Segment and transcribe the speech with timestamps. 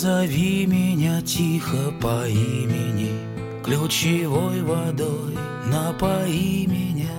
[0.00, 3.10] Позови меня тихо по имени,
[3.62, 5.36] ключевой водой
[5.66, 7.12] напои меня.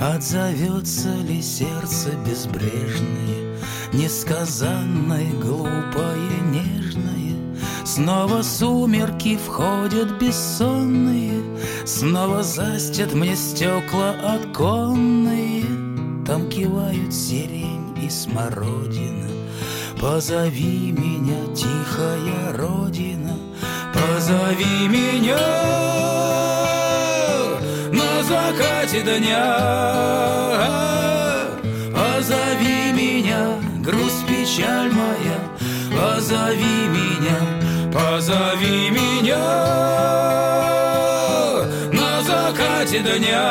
[0.00, 3.56] Отзовется ли сердце безбрежное,
[3.92, 7.36] несказанное, глупое, нежное?
[7.84, 11.44] Снова сумерки входят бессонные,
[11.84, 15.62] Снова застят мне стекла оконные,
[16.26, 19.25] Там кивают сирень и смородина.
[20.00, 23.34] Позови меня, тихая родина,
[23.94, 25.38] позови меня
[27.92, 29.56] на закате дня.
[31.94, 35.38] Позови меня, грусть, печаль моя,
[35.90, 37.38] позови меня,
[37.90, 39.44] позови меня
[41.92, 43.46] на закате дня.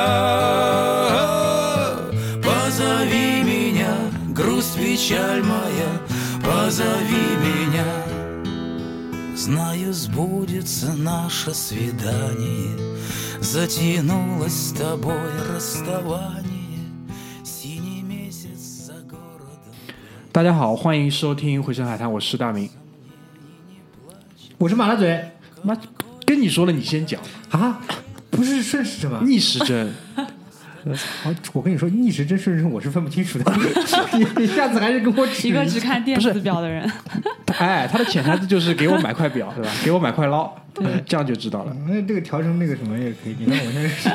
[2.43, 3.95] Позови меня,
[4.29, 6.04] грусть, печаль моя,
[6.44, 7.86] позови меня.
[9.36, 12.76] Знаю, сбудется наше свидание,
[13.40, 16.78] Затянулось с тобой расставание,
[17.42, 19.72] Синий месяц за городом.
[20.30, 22.68] 大家好，欢迎收听《回声海滩》，我是大明。
[24.58, 25.74] 我是马大嘴妈，
[26.26, 27.18] 跟你说了，你先讲。
[27.50, 27.80] 啊，
[28.30, 29.22] 不是顺时针吗？
[29.24, 29.94] 逆时针，
[30.93, 33.51] 好，我跟你说，逆时针顺时针我是分不清楚的。
[34.13, 36.89] 你你下次还是跟我指一个只看电子表的人，
[37.57, 39.71] 哎，他的潜台词就是给我买块表，对吧？
[39.83, 40.51] 给我买块捞，
[41.05, 41.75] 这样就知道了。
[41.87, 43.35] 那这个调成那个什么也可以。
[43.39, 44.07] 你看我现在是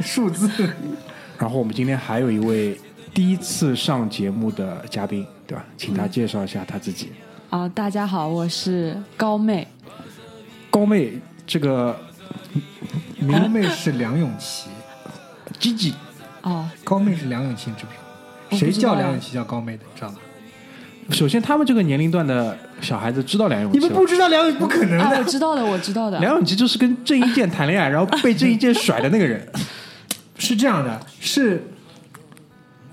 [0.00, 0.50] 数字，
[1.38, 2.76] 然后我们今天还有一位
[3.14, 5.64] 第一次上节目的嘉宾，对吧？
[5.76, 7.12] 请他介绍一下他自己。
[7.50, 9.68] 啊，大家好，我是高妹，
[10.70, 11.12] 高妹，
[11.46, 11.96] 这个
[13.30, 14.68] 高妹是梁咏琪，
[15.60, 15.94] 鸡鸡
[16.46, 18.56] 哦，高妹是梁咏琪，你知不知道？
[18.56, 19.82] 谁叫梁咏琪叫高妹的？
[19.96, 20.14] 知道吗？
[21.10, 25.24] 首先，他们这个年龄段的小孩子知道梁咏琪，你们不知道梁咏琪不可能啊，我的。
[25.24, 29.44] 知道的，我知道的，梁咏琪就是跟郑伊健谈恋爱，然后被郑伊健甩的那个人。
[30.38, 31.68] 是这样的，是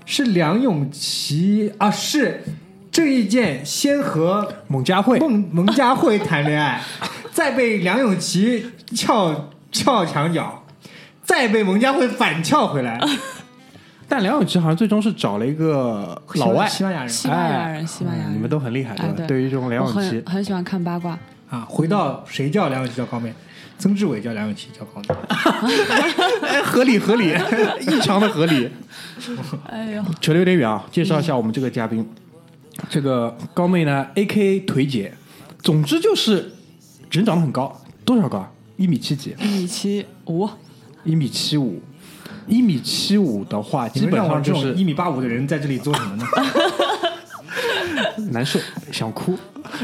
[0.04, 2.42] 是梁咏琪啊，是
[2.90, 6.82] 郑伊健先和蒙嘉慧，孟蒙嘉慧谈恋爱，
[7.30, 8.66] 再被梁咏琪
[8.96, 10.64] 撬撬墙角，
[11.22, 12.98] 再被蒙嘉慧反撬回来。
[14.08, 19.08] 但梁咏琪好像最终是找了一个老外，西班牙人西班牙哎人，西班牙人，嗯你们都很厉害，对吧？
[19.10, 23.32] 哎对对于这种梁咏琪很，很喜欢看八卦，啊，回到谁叫梁咏琪叫高妹？
[23.76, 25.08] 曾志伟叫梁咏琪叫高妹。
[26.46, 27.34] 哎，合理合理，
[27.80, 28.70] 异常的合理。
[29.68, 32.06] 哎呦，扯得有点远啊，介绍一下我们这个嘉宾，
[32.88, 35.12] 这个高妹呢，A K A 腿姐，
[35.60, 36.52] 总之就是
[37.10, 38.50] 人长得很高，多少高啊？
[38.76, 39.34] 一米七几？
[39.40, 40.48] 一米七五，
[41.04, 41.80] 一米七五。
[42.46, 46.26] 一米七五的话，基本上就是一米八五的人在这里做什么呢？
[48.30, 48.58] 难受，
[48.92, 49.36] 想哭，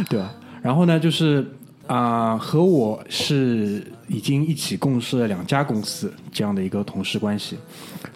[0.09, 0.33] 对吧？
[0.63, 1.47] 然后呢，就是
[1.87, 7.59] 啊、和我是已经一起共事了两家公司这样的一个同事关系，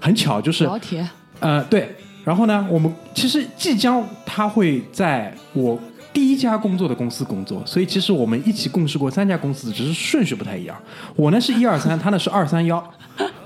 [0.00, 1.04] 很巧，就是老铁，
[1.40, 1.94] 呃对，
[2.24, 5.76] 然后呢，我们其实即将他会在我
[6.12, 10.76] 第一家工作的公司工作，所以其实我们一起共事过三家公司，只是顺序不太一样。
[11.16, 12.92] 我呢是一二三，他呢是二三幺，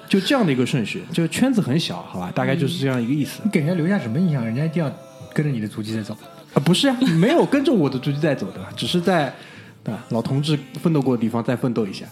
[0.08, 3.41] 就这样的一个顺序，就是圈子很小，好吧，大概就是这样一个意思。
[3.44, 4.44] 你给人家留下什么印象？
[4.44, 4.91] 人家一定要
[5.34, 6.16] 跟着你的足迹在走。
[6.54, 9.32] 啊，不是啊， 没有跟着我的足迹在走的，只是在
[9.84, 12.06] 对吧老同志奋斗过的地方再奋斗一下，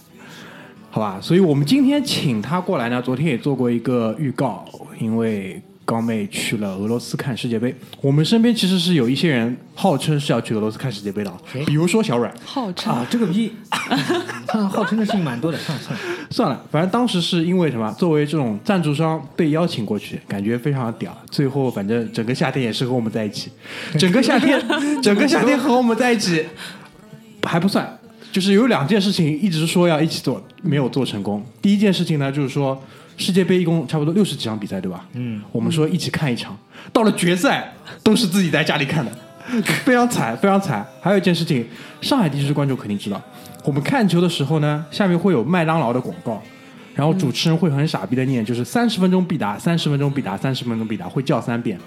[0.91, 1.19] 好吧？
[1.19, 4.63] 所以我们今天请他过来呢，昨天也做过一个预告，
[4.99, 13.53] 因为高妹去了俄罗斯看世界杯，我们身边其实是有一些人号称是要去俄罗斯看世界杯的啊，比如说小阮，号称啊，这个逼，
[14.45, 16.05] 他号称的事情蛮多的，算了算了。
[16.29, 17.89] 算了，反正当时是因为什么？
[17.97, 21.17] 作为这种赞助商被邀请过去，感觉非常屌。
[21.31, 23.49] 最后反正整个夏天也是和我们在一起，
[23.97, 24.61] 整个夏天，
[25.01, 26.45] 整个夏天和我们在一起
[27.43, 27.97] 还不算，
[28.29, 31.41] 就是有两件事情一直说要一起做，没有做成功。
[31.61, 32.77] 第一件事情呢，就是说
[33.17, 35.05] 世界杯一共差不多六十几场比赛，对吧？
[35.13, 36.57] 嗯，我们说一起看一场，
[36.93, 37.73] 到了决赛
[38.03, 39.11] 都是自己在家里看的，
[39.83, 40.85] 非常惨，非常惨。
[41.01, 41.65] 还有一件事情，
[41.99, 43.21] 上海地区的观众肯定知道，
[43.63, 46.41] 我们看球的时候呢，下面会有麦当劳的广告，
[46.93, 51.77] 然后主持人会很傻逼的念，就是三十分钟必答，三十分钟必答，三十分钟必答，会叫三遍。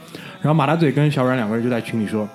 [0.42, 2.28] 然后马大嘴跟小阮两个人就在群里说。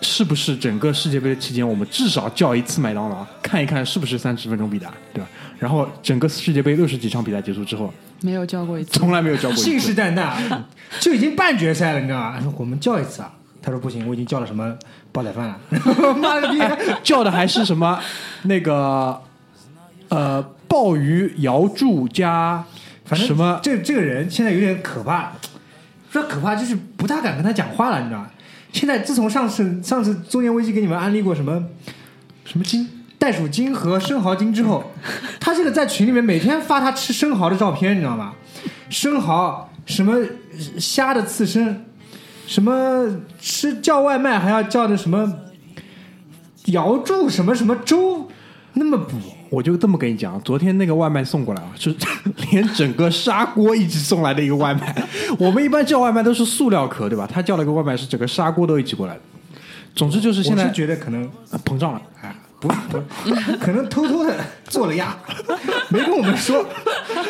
[0.00, 5.28] 是不是整个世界杯的期间，我们至少叫一次麦当劳，看一看是不是三十分钟必答，对吧？
[5.58, 9.64] 然后整个世界杯六十几场比赛结束之后，没有叫过一次，从来没有叫过一次。
[9.64, 10.36] 信誓旦旦，
[11.00, 12.40] 就已经半决赛了，你知道吗？
[12.40, 14.76] 说我们叫一次啊，他说不行，我已经叫了什么
[15.10, 15.58] 煲仔饭了。
[16.14, 16.60] 妈的逼！
[17.02, 17.98] 叫的还是什么
[18.42, 19.20] 那个
[20.10, 22.64] 呃鲍鱼瑶柱加
[23.04, 25.32] 反正什么这这个人现在有点可怕，
[26.12, 28.30] 说可怕就是不大敢跟他讲话了，你知道吗？
[28.72, 31.64] 现在自从上次上次中年危机给你们安利过什么
[32.44, 32.88] 什么金
[33.18, 34.92] 袋鼠金和生蚝金之后，
[35.40, 38.34] 他这个在群里面每天发他吃生蚝的照片，你知道吗？
[38.90, 40.16] 生蚝什么
[40.78, 41.84] 虾的刺身，
[42.46, 43.06] 什么
[43.40, 45.32] 吃叫外卖还要叫的什么
[46.66, 48.28] 瑶柱什么什么粥，
[48.74, 49.16] 那么补。
[49.50, 51.94] 我就这么跟你讲，昨天那个外卖送过来啊，是
[52.50, 54.94] 连整个砂锅一起送来的一个外卖。
[55.38, 57.28] 我们一般叫外卖都是塑料壳，对吧？
[57.30, 59.20] 他叫了个外卖是整个砂锅都一起过来的。
[59.94, 62.98] 总之就是现在觉得可能呃膨胀了，哎，不是不
[63.34, 64.36] 是，可能偷偷的
[64.68, 65.16] 做了鸭，
[65.90, 66.64] 没跟我们说。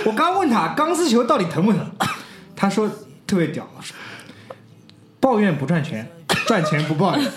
[0.05, 1.81] 我刚问他钢丝球到底疼不疼，
[2.55, 2.91] 他说
[3.27, 3.67] 特别屌，
[5.21, 6.07] 抱怨不赚钱，
[6.47, 7.31] 赚钱不抱怨，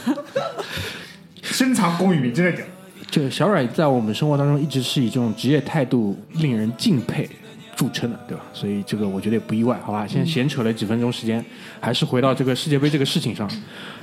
[1.41, 2.65] 深藏功与名，真的屌。
[3.11, 7.29] 这个小阮在我们生活当中一直是以这种职业态度令人敬佩
[7.75, 8.43] 著称的，对吧？
[8.53, 10.07] 所以这个我觉得也不意外，好吧？
[10.07, 11.43] 先闲扯了几分钟时间，
[11.81, 13.49] 还是回到这个世界杯这个事情上。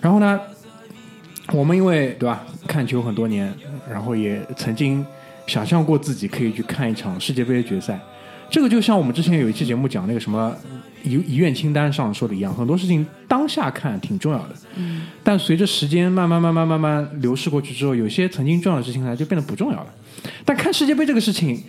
[0.02, 0.38] 然后呢，
[1.52, 3.50] 我们因为对吧看球很多年，
[3.90, 5.05] 然后也曾经
[5.46, 7.99] 想象过自己可以去看一场世界杯的决赛。
[8.50, 10.54] 这个就像我们之前有一期节目讲那个什么
[11.03, 14.55] 遗遗愿清单上说的一样，很多事情当下看挺重要的，
[15.23, 19.87] 但随着时间慢慢慢慢慢慢流逝过去之后，有些曾经重要的事情呢就变得不重要了。
[20.45, 21.62] 但看世界杯这个事情，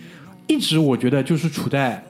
[0.46, 2.02] 一直我觉得就是处在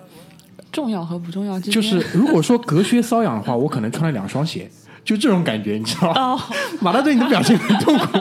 [0.72, 4.70] 重要和不重要之间，就是如果说隔靴搔痒的话，我可能穿了两双鞋，
[5.04, 6.20] 就这种感觉，你知道吗？
[6.20, 6.40] 哦，
[6.80, 8.18] 马大对，你的表情很痛苦，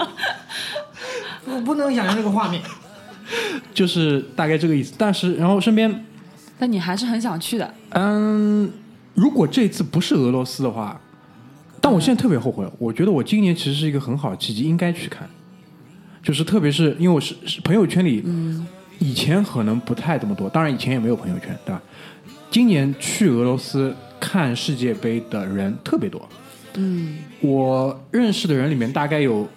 [1.51, 2.61] 我不能想象这个画面。
[3.75, 4.95] 就是大概这个意思。
[4.97, 6.03] 但是然后身边
[6.57, 7.73] 但你还是很想去的。
[7.91, 8.69] 嗯，
[9.13, 10.99] 如果这次不是俄罗斯的话，
[11.81, 15.27] 但我现在特别后悔，我觉得我今年其实是一个很好的契机，应该去看。
[16.21, 18.23] 就是特别是因为我是是朋友圈里，
[18.99, 21.81] 以前可能不太这么多，当然以前也没有朋友圈，对吧？
[22.51, 26.27] 今年去俄罗斯看世界杯的人特别多，
[26.73, 29.47] 嗯，我认识的人里面大概有，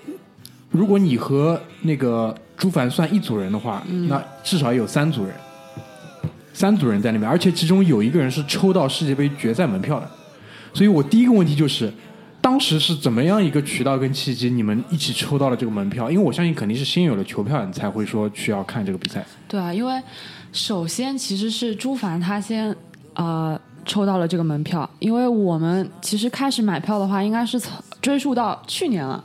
[0.70, 5.34] 如果你和那个朱凡算一组人的话，那至少有三组人，
[6.62, 10.08] 三组人在那边，而且其中有一个人是抽到世界杯决赛门票的，
[10.72, 11.92] 所以我第一个问题就是，
[12.40, 16.08] 当时是怎么样一个渠道跟契机，你们一起抽到了这个门票？
[16.08, 19.26] 因为我相信肯定是先有了球票，你才会说去要看这个比赛。
[19.48, 20.00] 对啊，因为
[20.52, 22.72] 首先其实是朱凡他先
[23.14, 29.24] 呃抽到了这个门票，因为我们其实开始买票的话，应该是从追溯到去年了。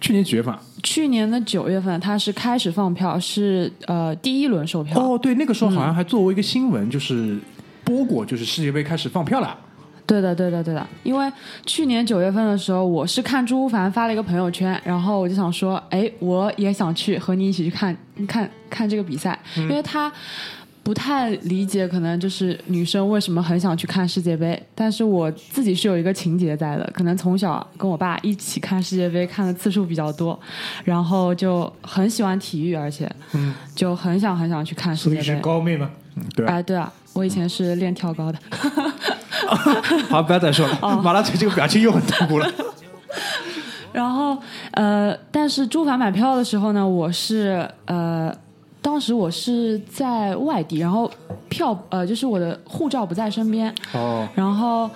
[0.00, 0.62] 去年几月份啊？
[0.84, 5.00] 去年的九月份，它是开始放票，是呃第一轮售票。
[5.00, 7.36] 哦，对，那个时候好像还作为一个新闻，就是
[7.82, 9.58] 播过，就是世界杯开始放票了。
[10.06, 10.86] 对的，对的，对的。
[11.02, 11.32] 因为
[11.64, 17.96] 去年九月份的时候，我是看朱凡发了一个朋友圈，然后我就想说，哎，我也想去和你一起去看
[18.28, 20.12] 看看这个比赛，因为他
[20.84, 30.38] 不太理解，可能就是女生为什么很想去看世界杯，但是我自己是有一个情节在的，可能从小跟我爸一起看世界杯看的次数比较多，
[30.84, 33.10] 然后就很喜欢体育，而且
[33.74, 35.40] 就很想很想去看世所以是界杯。
[35.40, 35.90] 高妹吗？
[36.36, 38.38] 对，哎，对啊，我以前是练跳高的。
[40.10, 40.78] 好，不要再说了。
[41.02, 42.46] 马大嘴这个表情又很痛苦了。
[43.92, 44.36] 然后
[44.72, 48.30] 呃，但是朱凡买票的时候呢，我是呃，
[48.84, 51.10] 当时我是在外地，然后
[51.48, 54.88] 票呃，就是我的护照不在身边，哦，然后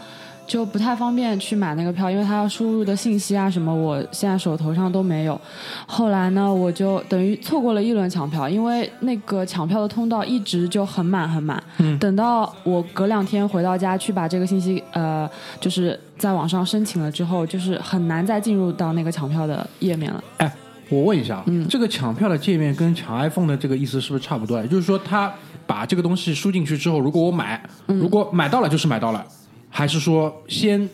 [0.46, 5.40] 就不太方便去买那个票，因为他要输入的信息啊什么，我现在手头上都没有。
[5.86, 11.62] 后来呢，我就等于错过了一轮抢票，因为那个抢票的通道一直就很满很满。
[11.98, 15.28] 等到我隔两天回到家去把这个信息呃，
[15.60, 20.22] 就是在网上申请了之后，就是很难再进入到那个抢票的页面了。
[20.36, 20.54] 哎，
[20.88, 24.60] 我问一下，这个抢票的界面跟抢 iPhone 的这个意思是不是差不多？
[24.60, 25.32] 也就是说，他
[25.66, 29.24] 把这个东西输进去之后，如果我买，如果买到了就是买到了，
[29.68, 30.88] 还是说先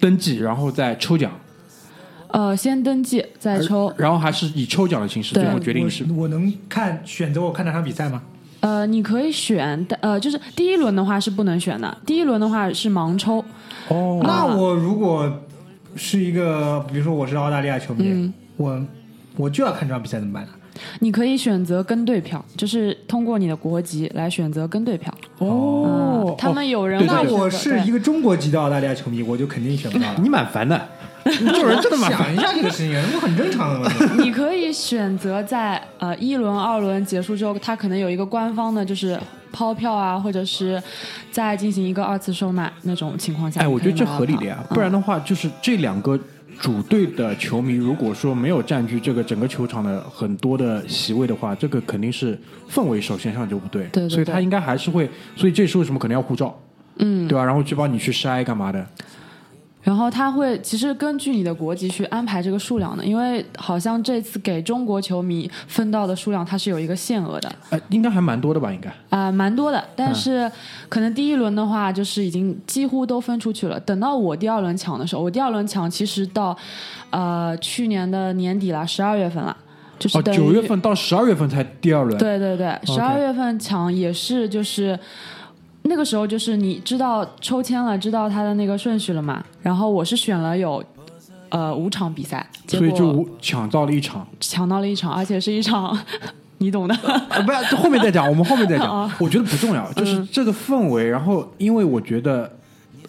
[0.00, 1.30] 登记然后再抽奖，
[2.28, 3.92] 呃，先登记再抽。
[3.96, 6.04] 然后还是以抽奖的形式最后决定是？
[6.12, 8.22] 我能看选择我看哪场比赛吗？
[8.58, 13.44] 呃，你可以选，但呃，就是第一轮的话是不能选的，第一轮的话是盲抽。
[13.88, 15.42] 哦，那我如果
[15.94, 18.80] 是一个，比如说我是澳大利亚球迷，嗯我
[19.36, 20.50] 我就要看这场比赛怎么办呢？
[21.00, 25.12] 你可以选择跟队票，就是通过你的国籍来选择跟队票。
[25.38, 30.18] 哦嗯，他们有人对对那会选择我是一个中国籍的澳大利亚球迷，我就肯定选不到了。
[30.22, 30.80] 你蛮烦的，
[31.24, 32.34] 你这种人真的蛮烦。
[32.34, 33.92] 想一下这个事情，这很正常的嘛。
[34.22, 39.18] 你可以选择在呃一轮、二轮结束之后，他可能有一个官方的，就是
[39.52, 40.82] 抛票啊，或者是
[41.30, 43.60] 再进行一个二次售卖那种情况下。
[43.60, 46.18] 哎，我觉得这合理的呀，嗯不然的话，就是这两个
[46.62, 52.38] 主队的球迷，如果说没有占据这个整个球场的很多的席位的话，这个肯定是
[52.70, 54.08] 氛围首先上就不对，对对对。
[54.08, 56.56] 所以他应该还是会，所以这是为什么可能要护照，
[56.98, 57.44] 嗯，对吧？
[57.44, 58.86] 然后去帮你去筛干嘛的，
[59.82, 68.72] 然后他会其实根据你的国籍去安排这个数量的，因为好像这次给中国球迷分到的数量它是有一个限额的，呃，应该还蛮多的吧？
[68.72, 68.92] 应该。
[69.10, 69.84] 啊、蛮多的。
[69.96, 70.48] 但是
[70.88, 73.80] 可能第一轮的话，就是已经几乎都分出去了。
[73.80, 76.56] 等到我第二轮抢的时候，我第二轮抢其实到
[77.10, 79.56] 呃去年的年底了，十二月份了，
[79.98, 82.16] 就是九月份到十二月份才第二轮。
[82.16, 84.96] 对对对，十二月份抢也是就是。
[85.92, 89.44] 那个时候就是你知道抽签了，知道他的那个顺序了嘛？
[89.60, 90.82] 然后我是选了有
[91.50, 94.26] 呃五场比赛，结所以就抢到了一场。
[94.40, 95.96] 抢到了一场，而且是一场
[96.56, 96.94] 你懂的。
[96.94, 99.14] 啊，不要，后面再讲， 我们后面再讲啊。
[99.20, 101.06] 我觉得不重要，就是嗯这个氛围。
[101.06, 102.50] 然后，因为我觉得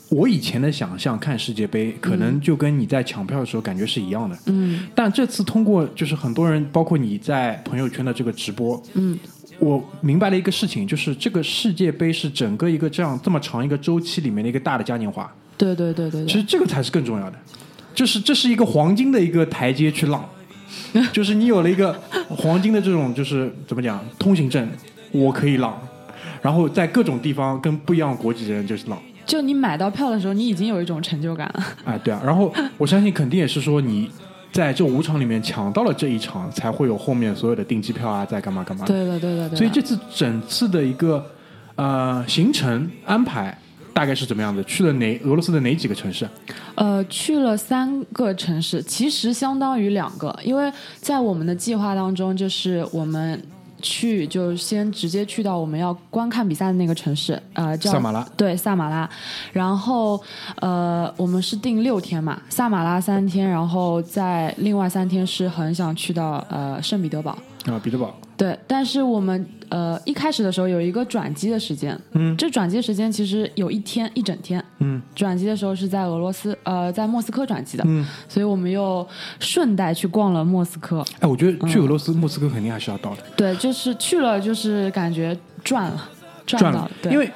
[0.10, 4.38] 我以前的想象看世界杯，可能就跟你在抢票的时候感觉是一样的。
[4.48, 9.18] 嗯但这次通过就是很多人，包括你在朋友圈的这个直播，嗯，
[9.60, 15.32] 我明白了一个事情，就是这个世界杯是整个一个这样这么长一个周期里面的一个大的嘉年华。
[15.58, 17.38] 对对对对对，其实这个才是更重要的，
[17.94, 20.28] 就是这是一个黄金的一个台阶去浪，
[21.14, 21.94] 就是你有了一个
[22.28, 24.68] 黄金的这种就是怎么讲通行证，
[25.12, 25.80] 我可以浪，
[26.42, 31.64] 然后在各种地方跟不一样国籍的人就是浪，就你买到票的时候，你已经有一种成就感了。
[31.86, 34.10] 哎，对啊，然后我相信肯定也是说你
[34.54, 38.86] 在这五场里面抢到了这一场，才会有后面所有的订机票啊，在干嘛干嘛。
[38.86, 39.58] 对的对的对。
[39.58, 41.26] 所以这次整次的一个
[41.76, 43.58] 呃行程安排
[43.96, 44.64] 大概是怎么样的？
[44.64, 46.30] 去了哪俄罗斯的哪几个城市？
[46.76, 53.42] 呃，去了三个城市，其实相当于两个，因为在我们的计划当中，就是我们
[53.84, 58.28] 去就先直接去到我们要观看比赛的那个城市，呃，叫萨马拉。
[58.36, 59.08] 对，萨马拉。
[59.52, 60.20] 然后
[60.56, 67.38] 呃，我们是定六天嘛，萨马拉三天，然后在另外三天是很想去到呃圣彼得堡。
[67.66, 72.38] 啊，彼得堡，对，但是我们呃一开始的时候有一个转机的时间，嗯。
[72.38, 75.02] 这转机时间其实有一天一整天，嗯。
[75.16, 79.06] 转机的时候是在俄罗斯，呃，在莫斯科转机的，嗯，所以我们又
[79.40, 81.04] 顺带去逛了莫斯科。
[81.20, 81.82] 哎，我觉得去嗯。
[81.82, 86.10] 俄罗斯、莫斯科肯定还是要到的，对，就是去了，就是感觉赚了，
[86.46, 87.28] 赚赚了，对，因为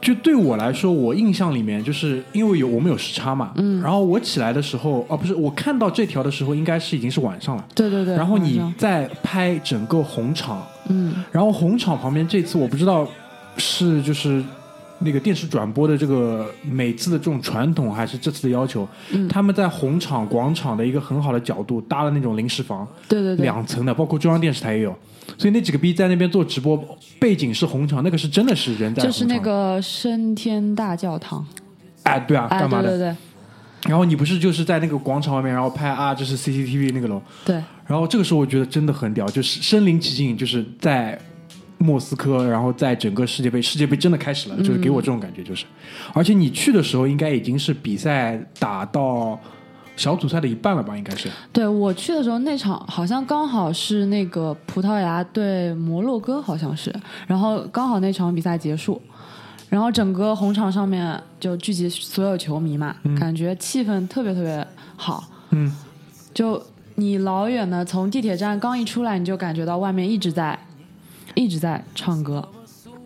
[0.00, 7.64] 就对我来说，我印象里面就是因为有我们有时差嘛，嗯，然后我起来的时候，哦，不是，我看到这条的时候，应该是已经是晚上了。
[7.74, 13.06] 对对对，然后你在拍整个红场，嗯然后红场旁边这次我不知道
[13.56, 14.42] 是就是
[14.98, 24.96] 那个电视转播的这个每次的这种传统，还是这次的要求，嗯他们在红场广场的一个很好的角度搭了那种临时房，对对对，两层的，包括中央电视台也有。
[25.36, 26.82] 所以那几个逼在那边做直播，
[27.18, 29.02] 背景是红场，那个是真的是人在。
[29.02, 31.44] 就是那个升天大教堂，
[32.04, 32.90] 哎，对啊，哎，干嘛的？
[32.90, 33.16] 对对对
[33.88, 37.20] 然后你不是就是在那个广场外面，然后拍啊，这是 CCTV 那个楼。
[37.44, 37.54] 对，
[37.86, 41.18] 然后这个时候我觉得真的很屌，就是身临其境，就是在
[41.78, 45.66] 莫斯科，然后在整个世界杯，世界杯真的开始了，就是给我这种感觉，就是，
[46.14, 49.38] 而且你去的时候应该已经是比赛打到
[49.94, 50.96] 小组赛的一半了吧？
[50.96, 51.28] 应该是。
[51.52, 56.94] 对我去的时候，那场好像刚好是那个葡萄牙对摩洛哥，好像是，
[57.26, 59.00] 然后刚好那场比赛结束，
[59.68, 65.74] 然后整个红场上面就聚集所有球迷嘛，感觉气氛特别特别好，嗯，
[66.32, 66.62] 就
[66.94, 70.58] 你老远的从地铁站刚一出来，你就感觉到外面一直在
[71.34, 72.48] 一直在唱歌，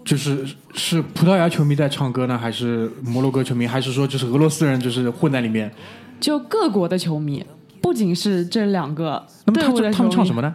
[0.04, 5.72] 就是是葡萄牙球迷在唱歌呢，还是摩洛哥球迷，还是说就是俄罗斯人就是混在里面？
[6.20, 7.44] 就各国的球迷，
[7.80, 10.54] 不仅是这两个那么他队伍的球迷他们唱什，么呢？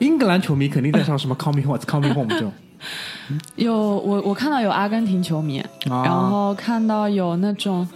[0.00, 2.50] 英格兰球迷肯定在唱什么 “Coming Home”、“Coming Home” 这种。
[3.56, 7.86] 有我我看到有阿根廷球迷，啊然后看到有那种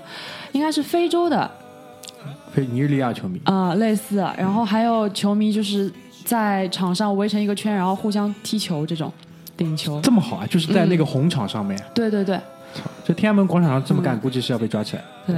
[0.52, 1.50] 应该是非洲的
[2.52, 3.40] 非尼日利亚球迷。
[3.44, 5.92] 啊、呃类似，然后还有球迷就是
[6.24, 9.12] 在场上围成一个圈，然后互相踢球这种
[9.56, 10.00] 顶球。
[10.00, 10.46] 这么好啊！
[10.46, 12.38] 就是在那个红场上面，对对对
[13.04, 15.04] 这天安门广场上这么干，嗯估计是要被抓起来。
[15.26, 15.36] 对。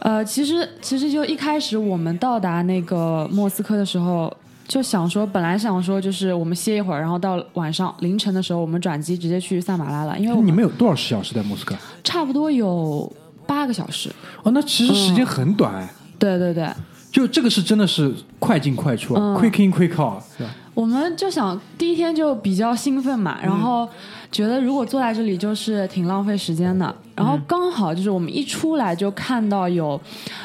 [0.00, 4.32] 呃，其实其实就一开始我们到达那个莫斯科的时候，
[4.66, 11.74] 就想说，本来想说就是我们歇一会儿，然后到晚上凌晨的时候，我们转机直接去萨马拉了，因为我你们有多少小时在莫斯科？
[12.02, 13.10] 差不多有
[13.46, 14.10] 八个小时。
[14.42, 15.88] 哦，那其实时间很短哎。
[16.18, 16.68] 对对对，
[17.12, 20.50] 就这个是真的是快进快出，quick in quick out，是吧？
[20.74, 23.88] 我们就想第一天就比较兴奋嘛，然后
[24.30, 26.94] 觉得如果坐在这里就是挺浪费时间的。
[27.14, 29.98] 然后刚好就是我们一出来就看到有，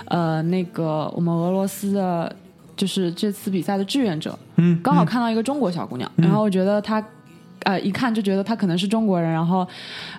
[0.06, 2.34] 呃，那个我们俄罗斯的，
[2.82, 7.04] 就是这次比赛的志愿者，嗯，刚好看到一个中国小姑娘，然后我觉得她。
[7.64, 9.68] 呃，一看就觉得她可能是中国人，然后，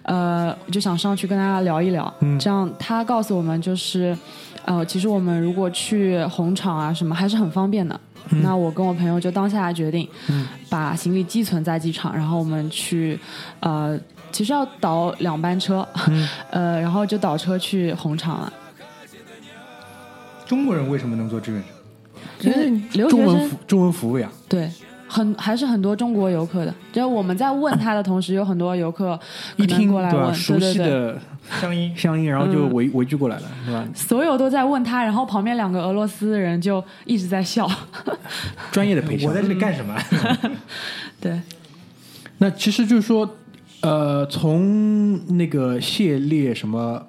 [0.05, 2.15] 呃，就想上去跟大家聊一聊。
[2.21, 4.17] 嗯这样她告诉我们，就是，
[4.65, 8.01] 呃，其实我们如果去红场啊什么，还是很方便的。
[8.45, 10.09] 那我跟我朋友就当下决定，
[10.71, 13.19] 把行李寄存在机场，然后我们去，
[13.59, 13.99] 呃，
[14.31, 15.85] 其实要倒两班车，
[16.51, 18.53] 呃，然后就倒车去红场了。
[20.47, 21.69] 中国人为什么能做志愿者？
[22.41, 24.71] 因为留学生中文服中文服务呀，对。
[25.09, 29.21] 很还是很多中国游客的，就是我们在问他的同时，有很多游客
[29.57, 29.93] 一听？
[29.93, 31.21] 过来问，熟悉的
[31.61, 33.87] 乡音乡音，然后就嗯围围聚过来了，是吧？
[33.95, 37.71] 所有都在问他，然后旁边两个俄罗斯人就一直在笑，
[38.73, 39.43] 专业的陪笑我在。
[39.43, 39.95] 这里干什么？
[41.21, 41.39] 对，
[42.39, 43.29] 那其实就是说，
[43.83, 47.09] 呃，从那个谢列什么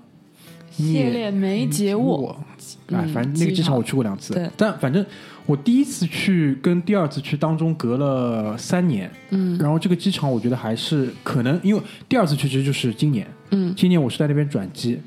[0.69, 2.37] 谢列梅捷沃，沃，
[2.87, 5.05] 哎，嗯反正那个机机场场我去过两次对，但反正
[5.45, 9.57] 我第一次去跟第二次去当中隔了三年，嗯。
[9.57, 13.73] 然后这个机场我觉得还是可能，因为第二次去其实就是今年，嗯。
[13.75, 14.99] 今年我是在那边转机，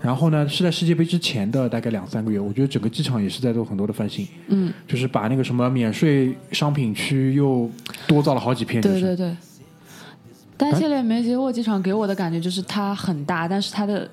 [0.00, 7.70] 然后呢是在世界杯之前的大概两三个月，我觉得整个机场也是在做很多的翻新，嗯，就是把那个什么免税商品区又
[8.06, 9.36] 多造了好几片，就是对对对。
[10.56, 14.06] 但谢列梅捷沃机场给我的感觉就是它很大，但是它的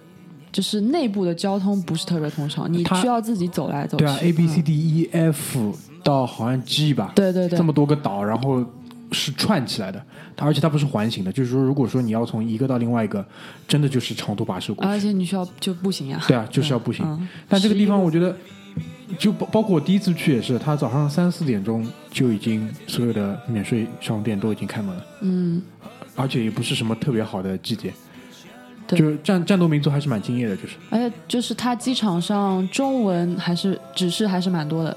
[0.57, 4.03] 就是内部的交通不是特别通畅，你需要自己走来走去。
[4.03, 8.65] 对啊，A B C 嗯 D E F 到好像 G 吧，对对对这么多个岛，然后
[9.11, 10.03] 是串起来的，
[10.35, 13.23] 它而且它不是环形的，就是说如果说你要从一个到另外一个，
[13.67, 14.89] 真的就是长途跋涉过去。
[14.89, 16.19] 而且你需要就步行呀。
[16.27, 17.05] 对啊，就是要步行。
[17.05, 18.35] 嗯但这个地方我觉得，
[19.19, 25.61] 就包包括我第一次去也是，它早上三四点钟就已经所有的免税商店都已经开门了，嗯，
[26.15, 27.93] 而且也不是什么特别好的季节。
[28.87, 34.95] 对就是战战斗民族还是蛮敬业的，就是而且就是它机场上中文还是指示还是蛮多的，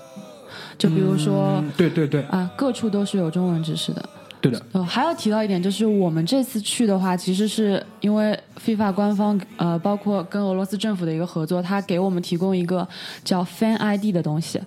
[0.78, 4.08] 就比如说、嗯对对对啊，各处都是有中文指示的。
[4.40, 12.88] 对的，哦，还要提到一点，就是我们这次去的话，其实是因为 FIFA 官方呃，包括跟俄罗斯政府的一个合作，他给我们提供一个
[13.22, 14.58] 叫 Fan ID 的东西，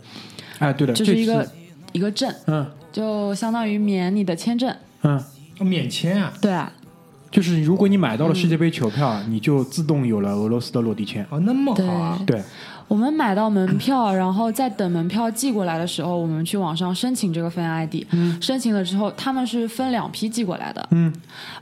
[0.60, 1.50] 哎对的，这就是一个
[1.92, 4.72] 一个证，嗯就相当于免你的签证。
[5.02, 5.20] 嗯，
[5.60, 6.32] 免签啊！
[6.40, 6.72] 对啊，
[7.34, 11.26] 就是如果你买到了世界杯球票，你就自动有了俄罗斯的落地签。
[11.32, 12.20] 哦，那么好啊！
[12.28, 12.40] 对，
[12.88, 18.06] 我们买到门票，然后在等门票寄过来的时候，我们去网上申请这个 Fan ID。
[18.40, 20.88] 申请了之后，他们是分两批寄过来的。
[20.92, 21.12] 嗯，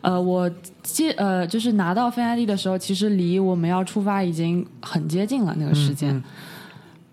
[0.01, 0.51] 呃，我
[0.83, 6.13] 接呃就是拿到 Fan ID 的时候，其实离我们要出发已经很接近了那个时间。
[6.13, 6.23] 嗯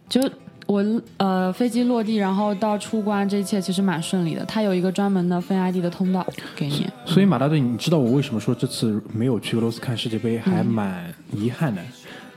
[0.08, 0.22] 就
[0.68, 0.84] 我
[1.16, 4.44] 呃飞机落地，然后到出关，这一切其实蛮顺利的。
[4.44, 6.86] 它有一个专门的 Fan ID 的通道给你。
[7.06, 11.80] 所以马大队，你知道我为什么说这次没有去俄罗斯看世界杯，还蛮遗憾的。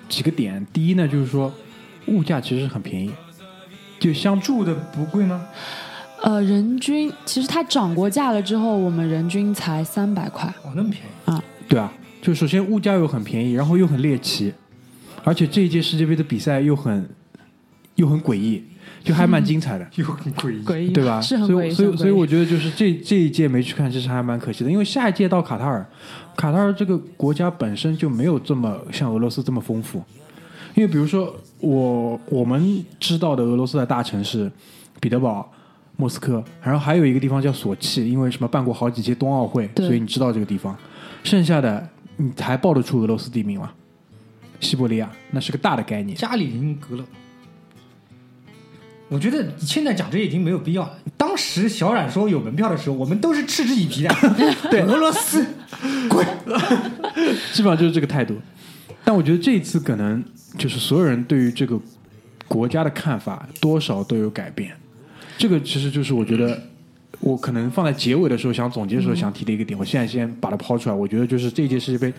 [0.07, 1.53] 几个点，第一呢，就是说
[2.07, 3.11] 物价其实很便宜，
[3.99, 5.45] 就相住的不贵吗？
[6.21, 10.47] 呃，人均其实它涨过价了之后，我们人均才三百块。
[10.63, 11.43] 哦，那么便宜啊。
[11.67, 11.91] 对啊，
[12.21, 14.53] 就首先物价又很便宜，然后又很猎奇，
[15.25, 17.09] 而且这一届世界杯的比赛又很
[18.01, 18.63] 又很诡异，
[19.03, 19.87] 就还蛮精彩的。
[19.95, 20.63] 又很诡异。
[20.65, 21.21] 诡异对吧？
[21.21, 25.85] 是很诡异，所以所以所以我觉得就是这这一届没去看，其实还蛮可惜的，因为下一届到卡塔尔，
[26.35, 30.03] 卡塔尔这个国家本身就没有这么像俄罗斯这么丰富。
[30.73, 34.51] 因为比如说我我们知道的俄罗斯的大城市，
[34.99, 35.51] 彼得堡、
[35.97, 40.75] 莫斯科，然后还有一个地方叫索契，因为什么办过好几届冬奥会，所以你知道这个地方。
[41.23, 41.87] 剩下的
[42.17, 43.71] 你还报得出俄罗斯地名吗？
[44.61, 46.15] 西伯利亚那是个大的概念。
[46.15, 47.03] 加里宁格勒。
[49.11, 50.97] 我觉得现在讲这已经没有必要了。
[51.17, 54.15] 当时小冉说有门票的时候，我们都是嗤之以鼻的。
[54.71, 55.45] 对，俄罗斯，
[56.07, 56.25] 滚！
[57.51, 58.37] 基本上就是这个态度。
[59.03, 60.23] 但我觉得这一次可能
[60.57, 61.77] 就是所有人对于这个
[62.47, 64.71] 国家的看法多少都有改变。
[65.37, 66.57] 这个其实就是我觉得
[67.19, 69.77] 我可能放在结尾的时候想总结的时候想提的一个点。
[69.77, 72.13] 我现在先把它抛出来，我觉得就是这届世界杯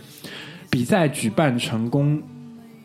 [0.69, 2.23] 比赛举办成功，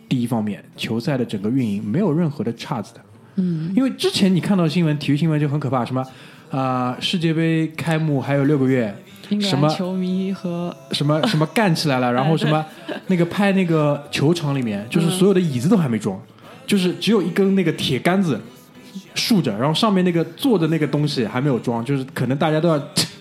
[0.08, 3.02] 第一方面，球赛的整个运营没有任何的岔子的。
[3.38, 6.04] 嗯，因为之前你看到新闻，体育新闻就很可怕，什么
[6.52, 8.96] 啊、世界杯开幕还有六个月，
[9.42, 12.66] 什么球迷和 什么什么干起来了， 然后什么
[13.08, 16.20] 那个拍那个球场里面，就是所有的椅子都还没装，
[16.66, 18.40] 就是只有一根那个铁杆子
[19.14, 22.80] 竖着，然后上面那个坐的那个东西还没有装，就是可能大家都要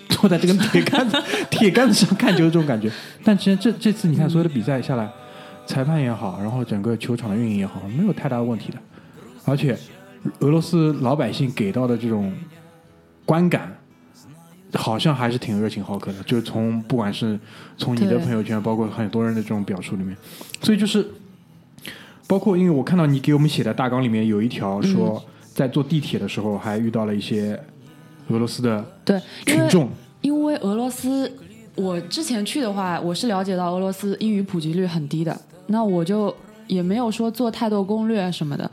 [0.09, 2.89] 坐在这根铁杆子 铁杆子上看球这种感觉。
[3.23, 5.07] 但其实这这次你看所有的比赛下来，
[5.65, 8.77] 裁判也好，然后整个球场的运营也好，没有太大的问题的，
[9.45, 9.77] 而且
[10.39, 12.33] 俄罗斯老百姓给到的这种
[13.25, 13.73] 观感。
[14.73, 17.39] 好像还是挺热情好客的，就是从不管是
[17.77, 20.15] 从你的朋友圈，包括很多人的这种表述里面，
[20.61, 21.07] 所以就是
[22.27, 27.57] 包括因为我看到你给我们写的大纲里面有一条说，在坐地铁的时候还遇到了一些
[28.27, 31.31] 俄罗斯的对，群众，因为俄罗斯，
[31.75, 35.35] 我之前去的话，我是了解到俄罗斯英语普及率很低的，
[35.67, 36.35] 那我就
[36.67, 38.69] 也没有说做太多攻略什么的，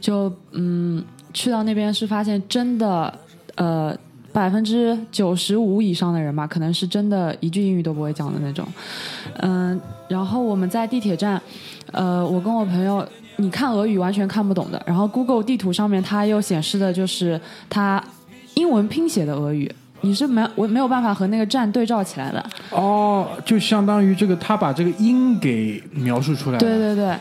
[0.00, 3.12] 就嗯，去到那边是发现真的
[3.56, 3.96] 呃
[4.32, 8.66] 百分之九十五以上的人吧，可能是真的一句英语都不会讲的那种。
[9.40, 9.78] 嗯，
[10.08, 11.40] 然后我们在地铁站，
[11.92, 18.02] 呃，我跟我朋友，你看俄语完全看不懂的，然后 Google 地图上面它又显示的就是它
[18.54, 19.70] 英文拼写的俄语，
[20.02, 22.44] 你是没我没有办法和那个站对照起来的。
[22.70, 26.60] 哦，就相当于这个他把这个音给描述出来了。
[26.60, 27.16] 对对对，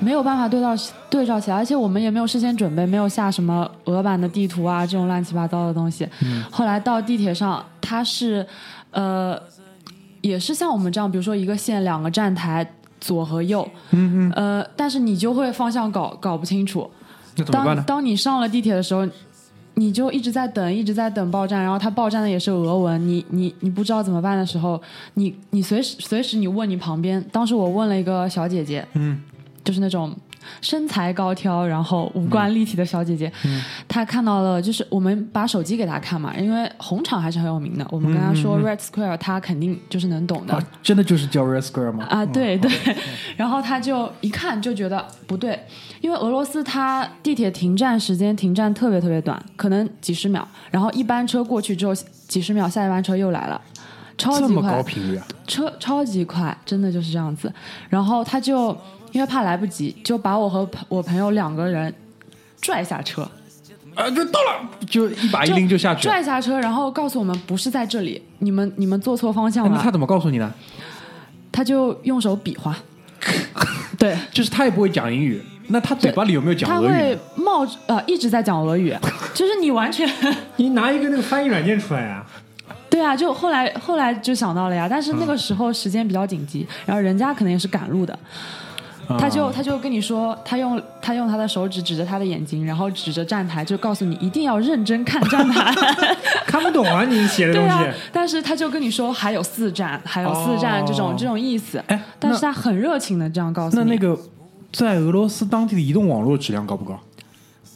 [0.00, 0.74] 没有办法对照
[1.08, 6.08] 对照起来，而且我们也没有事先准备，没有下什么俄版的地图啊这种乱七八糟的东西。
[6.50, 8.46] 后来到地铁上，它是
[8.92, 9.40] 呃，
[10.20, 12.64] 也是像我们这样，比如说一个线两个站台，
[13.00, 16.88] 左和右，嗯嗯，呃，但是你就会方向搞搞不清楚。
[17.50, 19.06] 当当你上了地铁的时候，
[19.80, 24.78] 你就一直在等，一直在等报站，然后他报站的也是俄文，你你你不知道怎么办的时候，
[25.14, 29.18] 你你随时随时你问你旁边，当时我问了一个小姐姐，嗯，
[29.64, 30.14] 就是那种
[30.60, 40.54] 身材高挑，然后五官立体的小姐姐，嗯她看到了，就是我们把手机给她看嘛，因为红场还是很有名的，我们跟她说 Red Square，她肯定就是能懂的。
[40.54, 42.06] 啊，真的就是叫 Red Square 吗？
[42.08, 42.70] 啊，对对，
[43.36, 45.58] 然后她就一看就觉得不对，
[46.00, 51.94] 因为俄罗斯它地铁停站时间停站特别特别短，可能几十秒，然后一班车过去之后
[52.28, 53.60] 几十秒，下一班车又来了，
[54.16, 55.26] 超级快这么高，频率啊！
[55.46, 57.52] 车超级快，真的就是这样子。
[57.88, 58.76] 然后他就
[59.12, 61.92] 因为怕来不及，就把我和朋我朋友两个人
[62.60, 63.22] 拽下车，
[63.94, 66.14] 啊，就到了，就一把一拎就下去了。
[66.14, 69.70] 拽下车，然后告诉我们不是在这里，你们你们坐错方向了。
[69.70, 70.50] 哎那他怎么告诉你的？
[71.52, 72.76] 他就用手比划，
[73.98, 74.16] 对。
[74.32, 77.18] 就是他也不会讲英语，那他嘴巴里有没有讲俄语他会？
[77.36, 78.96] 冒呃一直在讲俄语，
[79.34, 80.08] 就是你完全
[80.56, 82.24] 你拿一个那个翻译软件出来啊！
[82.88, 88.18] 对啊，就后来后来就想到了呀，但是那个时候时间比较紧急，然后人家可能也是赶路的，
[89.18, 95.74] 他就啊他就跟你说，他用他用他的手指指着他的眼睛，然后指着站台，就告诉你一定要认真看站台。
[96.46, 101.82] 看不懂啊，你写的对啊东西。，但是他就跟你说还有四站，还有四站、哦这种这种意思。
[101.86, 104.18] 哎，但是他很热情的这样告诉你，那那个
[104.72, 106.98] 在俄罗斯当地的移动网络质量高不高？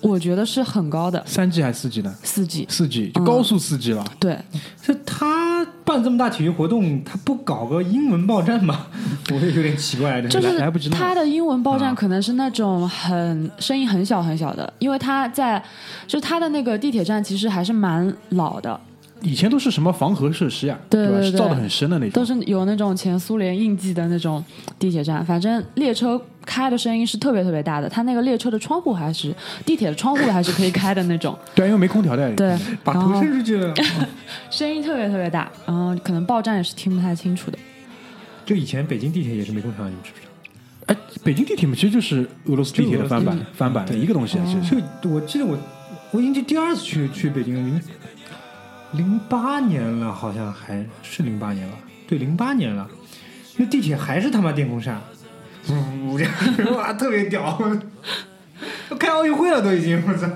[0.05, 2.15] 我觉得是很高的三 G 还是四 G 呢？
[2.23, 2.67] 四 G。
[2.69, 4.05] 四 G 就嗯高速四 G 了。
[4.21, 4.39] 对，
[4.83, 8.87] 这他办这么大体育活动，他不搞个英文报站吗？
[9.33, 10.21] 我也有点奇怪。
[10.23, 15.63] 这个就是来不及弄他的英文报站啊可能是那种很声音很小很小的，因为他在
[16.07, 18.79] 就是他的那个地铁站其实还是蛮老的，
[19.25, 20.81] 以前都是什么防核设施呀，吧？
[20.91, 22.13] 对对对是造的很深的那种。
[22.13, 24.45] 都是有那种前苏联印记的那种
[24.79, 29.35] 地铁站，反正列车开的声音是特别特别大的，它那个列车的窗户还是
[29.65, 32.31] 地铁的窗户还是可以开的那种，对，因为没空调的。
[32.35, 33.75] 对，把头伸出去了。
[34.51, 37.59] 声音特别特别大，然后可能报站也是听不太清楚的。
[38.45, 40.31] 就以前北京地铁也是没空调，你们知不知道？
[40.87, 44.83] 哎，北京地铁嘛，其实就是俄罗斯地铁的翻版翻版的一个东西啊，其实。
[45.03, 45.57] 就我记得我
[46.11, 47.81] 我已经第二次去去北京了，
[48.97, 51.75] 零零八年了，好像还是零八年了，
[52.07, 52.89] 对，零八年了。
[53.57, 55.01] 那地铁还是他妈电风扇，
[56.05, 56.33] 呜这样
[56.75, 57.57] 哇，特别屌，
[58.89, 60.29] 都开奥运会了都已经，我操！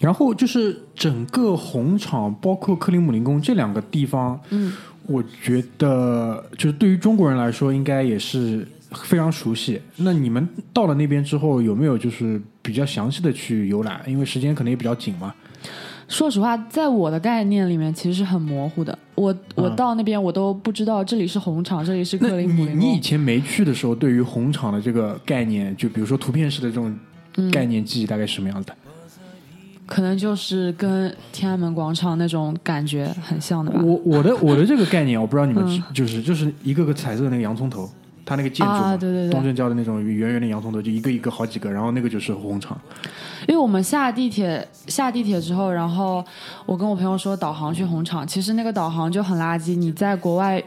[0.00, 4.72] 然后就是整个红场，包括克里姆林宫这两个地方，嗯，
[5.06, 9.80] 我觉得就是对于中国人来说，应该也是非常熟悉。
[9.96, 14.02] 那你们到了那边之后，有没有就是比较详细的去游览？
[14.06, 15.34] 因为时间可能也比较紧嘛。
[16.08, 18.96] 说实话，在我的概念里面其实是很模糊的。
[19.14, 23.00] 我我嗯到那边我都不知道这里是红场，这里是克林姆你你以。
[23.00, 26.96] 前没去的时候，对于红场的这个概念，就比如说图片式的这种
[27.36, 28.76] 嗯概念记忆，大概是什么样子的？
[29.86, 33.80] 可能就是跟天安门广场那种感觉很像的吧。
[33.82, 37.88] 我我的我的这个概念，我不知道你们就是就是一个个彩色的那个洋葱头，
[38.26, 42.76] 它那个建筑嘛，啊对对对东正教的那种圆圆的洋葱头，就一个一个好几个，然后那个就是红场。
[43.46, 46.24] 因为我们下地铁下地铁之后，然后
[46.66, 50.60] 我跟我朋友说导航去红场，其实那个导航就很垃圾，你在国外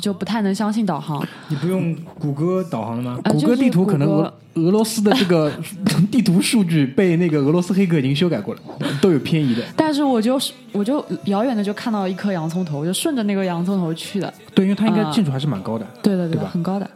[0.00, 1.26] 就不太能相信导航。
[1.48, 3.18] 你不用谷歌导航了吗？
[3.24, 5.52] 啊谷歌地图可能俄俄罗斯的这个
[6.10, 8.60] 地图数据被那个俄罗斯黑客已经修改过了，
[9.00, 9.62] 都有偏移的。
[9.76, 14.32] 但是我就是我就遥远的就看到一颗洋葱头，我就顺着那个洋葱头去的。
[14.54, 15.86] 对，因为它应该啊建筑还是蛮高的。
[16.02, 16.90] 对的对的，对吧很高的。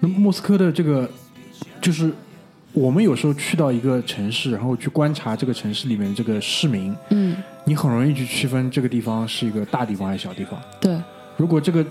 [0.00, 1.08] 那莫斯科的这个，
[1.80, 2.12] 就是
[2.72, 10.60] 我们有时候去到一个城市，然后去观察这个城市里面这个市民，嗯，你很容易去区分这个地方是一个大地方还是小地方。
[10.78, 10.98] 对，
[11.36, 11.84] 如果这个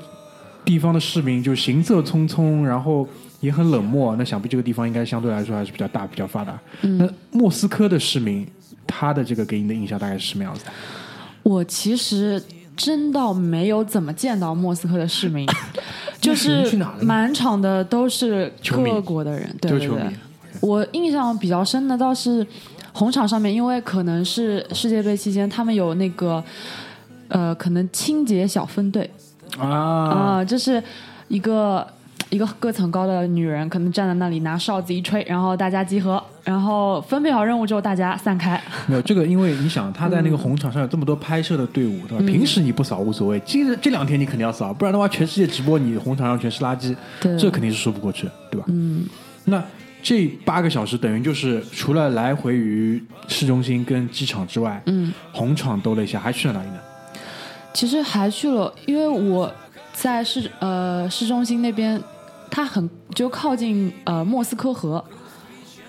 [0.63, 3.07] 地方的市民就行色匆匆，然后
[3.39, 6.59] 也很冷漠，那想必这个地方应该相对来说还是比较大、比较发达。
[6.81, 8.47] 那嗯，莫斯科的市民，
[8.87, 10.71] 他的这个给你的印象大概是什么样子的？
[11.43, 12.41] 我其实
[12.75, 15.47] 真倒没有怎么见到莫斯科的市民，
[16.19, 20.13] 就是满场的都是各国的人，对对对。
[20.61, 22.45] 我印象比较深的倒是
[22.93, 26.43] 红场上面，因为可能是世界杯期间，他们有那个
[27.27, 29.07] 呃，可能清洁小分队
[29.59, 30.81] 啊，啊、就是
[31.27, 31.85] 一个
[32.29, 38.61] 一个个层高的女人，可能站在那里拿哨子一吹，然后大家集合，然后分配好任务之后，大家散开。
[38.87, 42.23] 没有这个，因为你想他在那个红场上有这么多拍摄的队伍，对吧？
[42.23, 48.65] 嗯平时你不扫无所谓，今日这两天你肯定要扫，不然的话，全世界直播你红场上全是垃圾，对这肯定是说不过去，对吧？
[48.69, 49.05] 嗯，
[49.45, 49.63] 那
[50.01, 56.77] 这八个小时等于就是除了来回于市中心跟机场之外，嗯，红场兜了一下，还去了哪里呢？
[57.75, 59.51] 其实还去了，因为我
[59.93, 62.01] 在市呃市中心那边，
[62.49, 65.03] 它很就靠近呃莫斯科河，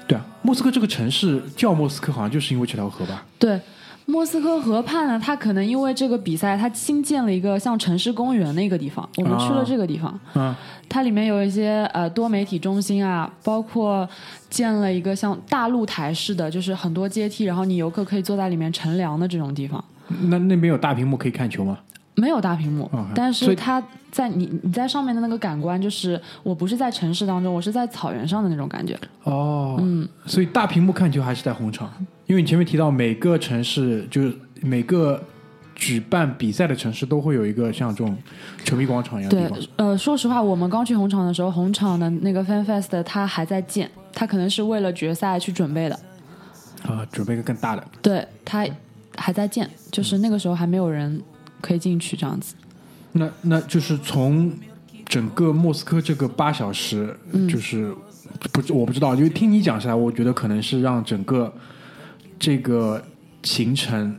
[0.08, 3.24] 对啊，莫斯科这个城市叫莫斯科，好像就是因为这条河吧？
[3.38, 3.60] 对。
[4.08, 10.16] 莫斯科河畔呢，它可能因为这个比赛，它新建了一个像城市公园的一个地方，我们去了这个地方。
[10.32, 10.56] 啊，
[10.88, 14.08] 它里面有一些呃多媒体中心啊，包括
[14.48, 19.84] 建了一个像大露台式的，就是很多阶梯，然后你游客可以坐在里面乘凉的这种地方。
[20.08, 21.78] 那那边有大屏幕可以看球吗？
[22.14, 28.98] 没有大屏幕，哦但是它在你你在上面的那个感官，就是我不是在城市当中，我是在草原上的那种感觉。
[29.24, 31.92] 哦，嗯，所以大屏幕看球还是在红场，
[32.26, 35.22] 因为你前面提到每个城市就是每个
[35.74, 38.16] 举办比赛的城市都会有一个像这种
[38.64, 46.00] 球迷广场一样的对地方。，呃，说实话，我们刚去红场的时候，红场的那个 Fan Fest 它还在建，它可能是为了决赛去准备的。
[46.86, 47.84] 啊，准备一个更大的。
[48.00, 48.66] 对，它
[49.16, 51.22] 还在建，就是那个时候还没有人
[51.60, 52.54] 可以进去这样子。
[53.12, 54.52] 那那就是从
[55.06, 57.16] 整个莫斯科这个八小时，
[57.48, 57.94] 就是
[58.52, 61.52] 不我不知道，因为听你讲下来，我觉得可能是让整个
[62.38, 63.02] 这个
[63.42, 64.14] 行程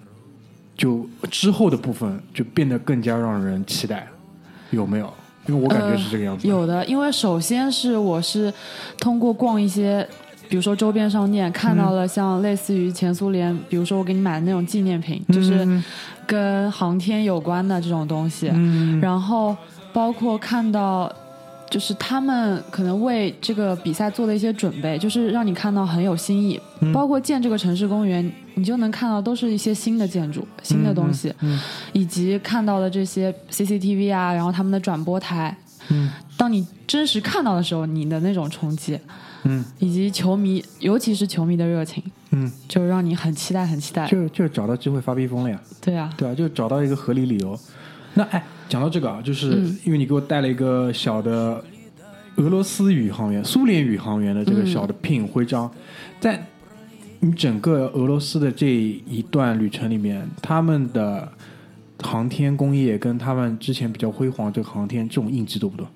[0.76, 4.08] 就之后的部分就变得更加让人期待，
[4.72, 5.14] 有没有？
[5.48, 6.46] 因为我感觉是这个样子。
[6.46, 8.54] 有的，因为首先是我是
[9.00, 10.06] 通过逛一些，
[10.50, 15.68] 比如说周边商店，看到了像类似于前苏联，比如说我给你买的那种纪念品，就是
[16.26, 19.00] 跟航天有关的这种东西，嗯。
[19.02, 19.56] 然后
[19.94, 21.12] 包括看到。
[21.70, 26.58] 就是他们可能为这个比赛做的一些准备，就是让你看到很有新意。
[26.94, 31.30] 包括建这个城市公园，你就能看到都是一些新的建筑、新的东西，
[31.92, 35.54] 以及看到的这些 CCTV 啊，然后他们的转播台。
[35.90, 38.98] 嗯，当你真实看到的时候，你的那种冲击，
[39.48, 44.08] 嗯，以及球迷，尤其是球迷的热情，嗯，就让你很期待，很期待。
[44.08, 45.60] 就就找到机会发逼疯了呀。
[45.82, 47.58] 对啊，对啊，就找到一个合理理由。
[48.14, 51.64] 那哎，讲到这个啊，就是嗯因为你给我带了一个小的
[52.38, 55.72] 俄罗斯宇航员、苏联宇航员的这个小的 pin 徽章，
[56.20, 56.46] 在
[57.20, 61.32] 你整个俄罗斯的这一段旅程里面，他们的
[62.04, 65.88] 航天工业跟他们之前比较辉煌这个航天这种印记多不多？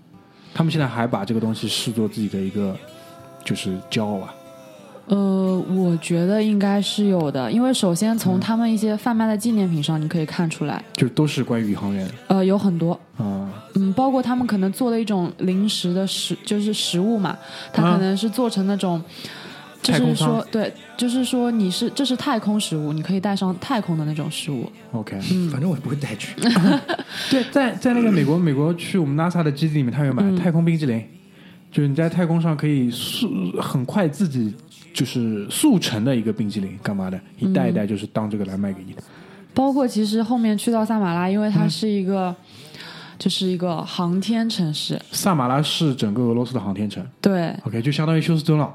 [0.53, 2.75] 他们现在还把这个东西视作自己的一个
[3.43, 4.33] 就是骄傲啊。
[5.07, 17.37] 呃，我觉得应该是有的，因为首先从他们一些贩卖的纪念品上，你可以看出来，就都是关于宇航员呃，有很多，啊、嗯，包括他们可能做的一种零食的食，就是食物嘛，
[17.73, 19.03] 它啊可能是做成那种，
[19.81, 24.71] 就是说，对，就是说你是这是太空食物，你可以带上太空的那种食物。
[24.93, 25.49] OK，嗯。
[25.49, 26.35] 反正我也不会带去。
[27.29, 30.37] 对，在在那个美国，美国去我们 NASA 的基地里面，他有买嗯。
[30.37, 31.03] 太空冰激凌，
[31.71, 33.27] 就是你在太空上可以速
[33.61, 34.53] 很快自己
[34.93, 37.19] 就是速成的一个冰激凌，干嘛的？
[37.39, 39.01] 一袋一袋就是当这个来卖给你的。
[39.53, 42.35] 包括其实后面去到萨马拉，因为它是一个，
[43.17, 48.73] 就是一个航天城市，萨马拉是整个俄罗斯的航天城对，，OK，就相当于休斯敦了。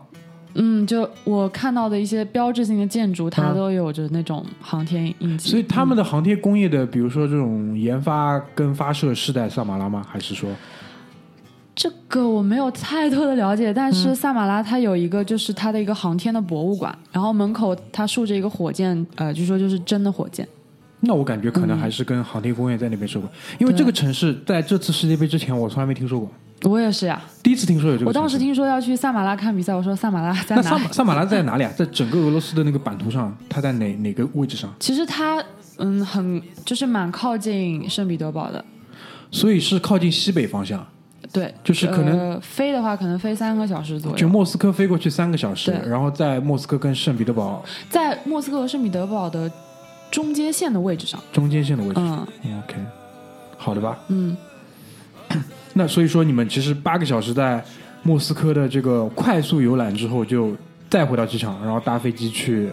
[0.59, 5.51] 嗯，就我看到的一些标志性的建筑，它啊都有着那种航天印记。
[5.51, 10.03] 所以他们的航天工业的，比如说这种研发跟发射是在萨马拉吗？
[10.09, 10.49] 还是说
[11.77, 20.49] 这个我没有太多的了解，但嗯是萨马拉它有一个就是它的一个航天的博物馆，然后门口它竖着一个火箭，呃，据说就是真的火箭。
[21.01, 26.31] 那我感觉可能还是跟航天工业在那边受过，因为这个城市在这次世界杯之前我从来没听说过，
[26.63, 28.09] 我也是呀，第一次听说有这个。
[28.09, 30.79] 我当时听说要去萨马拉看比赛，我说萨马拉在那哪里？
[30.79, 31.71] 萨马萨马拉在哪里啊？
[31.77, 34.73] 在整个俄罗斯的那个版图上，它在哪哪个位置上？
[34.81, 35.45] 其实它
[35.77, 38.65] 嗯很就是蛮靠近圣彼得堡的，
[39.31, 40.85] 所以是靠近西北方向，
[41.39, 44.17] 对，就是可能呃、飞的话可能飞三个小时左右。
[44.17, 49.51] 就莫斯科飞过去三个小时，然后在莫斯科跟圣彼得堡在莫斯科和圣彼得堡的
[50.11, 51.21] 中间线的位置上。
[51.31, 52.01] 中间线的位置。
[52.01, 52.27] 嗯
[52.67, 52.77] OK，
[53.59, 53.99] 好的吧？
[54.09, 54.35] 嗯，
[55.75, 57.63] 那所以说你们其实八个小时在
[58.03, 60.57] 莫斯科的这个快速游览之后，就
[60.89, 62.71] 再回到机场，然后搭飞机去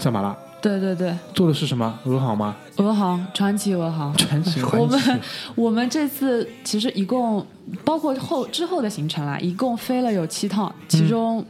[0.00, 1.92] 萨马拉，对对对，做的是什么？
[2.04, 2.54] 俄航吗？
[2.76, 4.14] 俄航，传奇俄航。
[4.16, 5.20] 传奇 我们
[5.56, 7.44] 我们这次其实一共
[7.84, 11.44] 包括后之后的行程啦，一共飞了有七趟，其中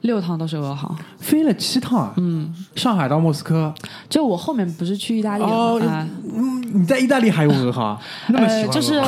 [0.00, 0.94] 六趟都是俄航。
[1.18, 2.14] 飞了七趟啊！
[2.16, 3.72] 嗯，上海到莫斯科。
[4.08, 5.78] 就我后面不是去意大利吗？
[5.88, 7.94] 啊嗯，你在意大利还用 俄航？
[7.96, 9.00] 呃，那么喜欢就是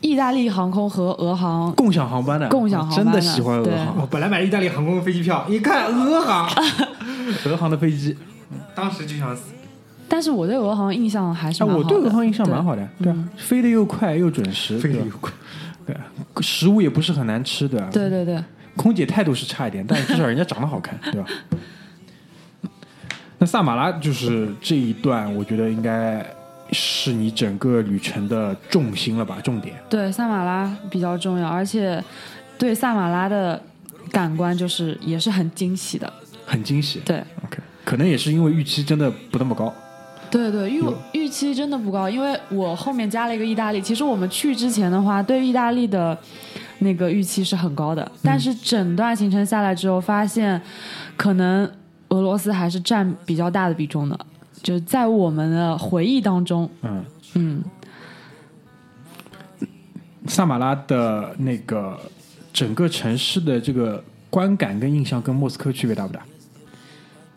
[0.00, 6.50] 意大利航空和俄航共享航班的，共享航班的真的喜欢俄航，我本来买意大利航空的飞机票，一看俄航，
[7.46, 8.16] 俄航的飞机。
[8.74, 9.52] 当时就想死。
[10.08, 11.88] 但是我对俄航印象还是哎，蛮好的。
[11.88, 15.32] 我对俄航印象蛮好的，对飞得又快又准时，飞得又快。
[15.86, 16.04] 对啊，
[16.40, 17.88] 食物也不是很难吃，对吧？
[17.90, 18.42] 对对对，
[18.76, 21.28] 空姐态度是差一点，但至少人家长得好看， 对吧？
[23.38, 26.24] 那萨马拉就是这一段，我觉得应该
[26.70, 29.74] 是你整个旅程的重心了吧，重点。
[29.90, 32.02] 对萨马拉比较重要，而且
[32.56, 33.60] 对萨马拉的
[34.12, 36.12] 感官就是也是很惊喜的。
[36.46, 37.00] 很惊喜。
[37.04, 39.72] 对 OK，可能也是因为预期真的不那么高。
[40.30, 43.82] 对对，预预期真的不高，因为我后面加了一个意大利。
[43.82, 46.16] 其实我们去之前的话，对意大利的
[46.78, 50.58] 那个预期是很高的，但是整段行程下来之后，发现
[51.18, 51.70] 可能
[52.08, 54.18] 俄罗斯还是占比较大的比重的，
[54.62, 57.62] 就在我们的回忆当中，嗯，嗯，
[60.26, 62.00] 萨马拉的那个
[62.54, 66.22] 整个城市的这个观感跟印象跟莫斯科区别大不大？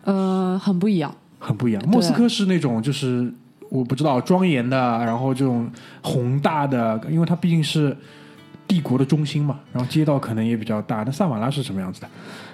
[0.06, 1.14] 呃，很不一样。
[1.38, 1.82] 很不一样。
[1.86, 3.30] 莫斯科是那种就是
[3.68, 5.70] 我不知道庄严的，然后这种
[6.02, 7.94] 宏大的，因为它毕竟是
[8.66, 11.02] 帝国的中心嘛，然后街道可能也比较大。
[11.04, 12.08] 那萨马拉是什么样子的？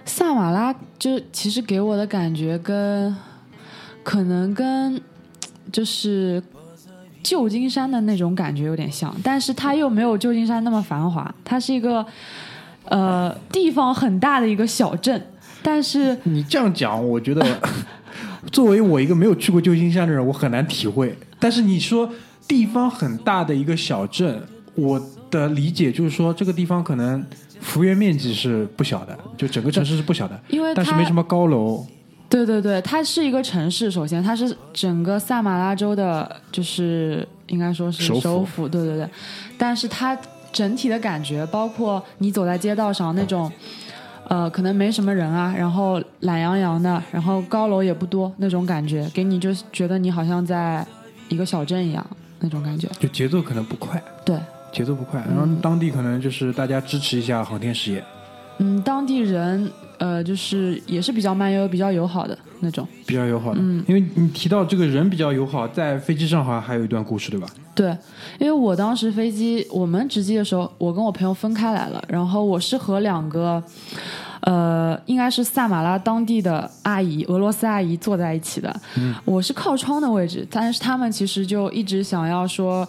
[0.05, 3.15] 萨马拉就其实给我的感觉跟
[4.03, 5.01] 可能跟
[5.71, 6.43] 就是
[7.23, 12.05] 旧金山的那种感觉有点像，但是它又没有旧金山那么繁华，它是一个
[12.87, 15.25] 呃地方很大的一个小镇，
[15.63, 17.45] 但是你这样讲，我觉得
[18.51, 21.17] 作为我一个没有去过旧金山的人，我很难体会。
[21.39, 22.09] 但是你说
[22.47, 24.43] 地方很大的一个小镇，
[24.75, 27.25] 我的理解就是说，这个地方可能
[27.61, 31.87] 幅员面积是不小的，就整个城市是不小的，因为它但是没什么高楼。
[32.29, 33.91] 对对对，它是一个城市。
[33.91, 38.69] 首先，它是整个萨马拉州的，就是应该说是首府首府。
[38.69, 39.09] 对对对，
[39.59, 40.17] 但是它
[40.51, 43.53] 整体的感觉，包括你走在街道上那种，
[44.29, 50.87] 呃，可能没什么人啊，然后懒洋洋的，然后高楼也不多那种感觉，给你就是觉得你好像在
[51.29, 52.07] 一个小镇一样
[52.41, 52.89] 那种感觉。
[52.99, 54.37] 就节奏可能不快，对，
[54.73, 55.21] 节奏不快。
[55.29, 58.05] 然后当地可能就是大家支持一下航天事业，嗯，
[58.85, 62.87] 当地人呃，就是也是比较慢悠悠、比较友好的那种。
[63.07, 63.61] 比较友好的。
[63.61, 67.47] 嗯因为你提到这个人比较友好，在飞机上好像还有一段故事，对吧？
[67.75, 67.97] 对，
[68.39, 73.63] 因为我当时飞机我们值机的时候，我跟我朋友分开来了，然后我是和两个，
[74.41, 78.75] 呃，应该是萨马拉当地的阿姨，俄罗斯阿姨坐在一起的。
[78.99, 82.87] 嗯我是靠窗的位置，但是他们其实就一直想要说，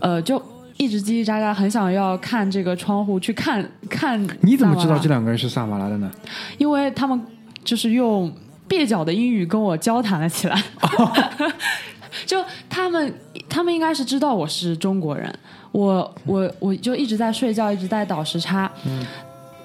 [0.00, 0.40] 呃，就
[0.78, 4.18] 一直叽叽喳喳，很想要看这个窗户去看看。
[4.40, 5.08] 你怎么知道这？
[5.08, 6.10] 两个人是萨马拉的呢？
[6.56, 7.20] 因为他们
[7.62, 8.32] 就是用
[8.68, 10.62] 蹩脚的英语跟我交谈了起来。
[12.24, 13.14] 就他们，
[13.48, 15.32] 他们应该是知道我是中国人，
[15.72, 18.70] 我我我就一直在睡觉，一直在倒时差。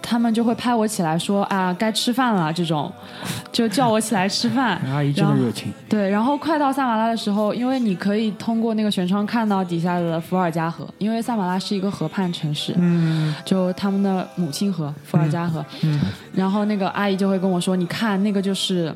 [0.03, 2.91] 他们就会拍我起来说啊，该吃饭了，这种
[3.51, 4.79] 就叫我起来吃饭。
[4.91, 15.65] 阿姨真的热情，对，然后快到萨马拉的时候，因为你可以通过那个舷窗看到底下的伏尔加河，因为萨马拉是一个河畔城市，嗯，就他们的母亲河伏尔加河。
[15.81, 15.99] 嗯
[16.33, 18.93] 然后那个阿姨就会跟我说：“你看，那个就是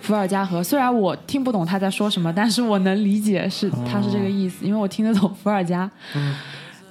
[0.00, 0.62] 伏尔加河。
[0.62, 5.88] 虽然我听不懂她在说什么，但是我能理解是她是这个意思，因为我听得懂伏尔加。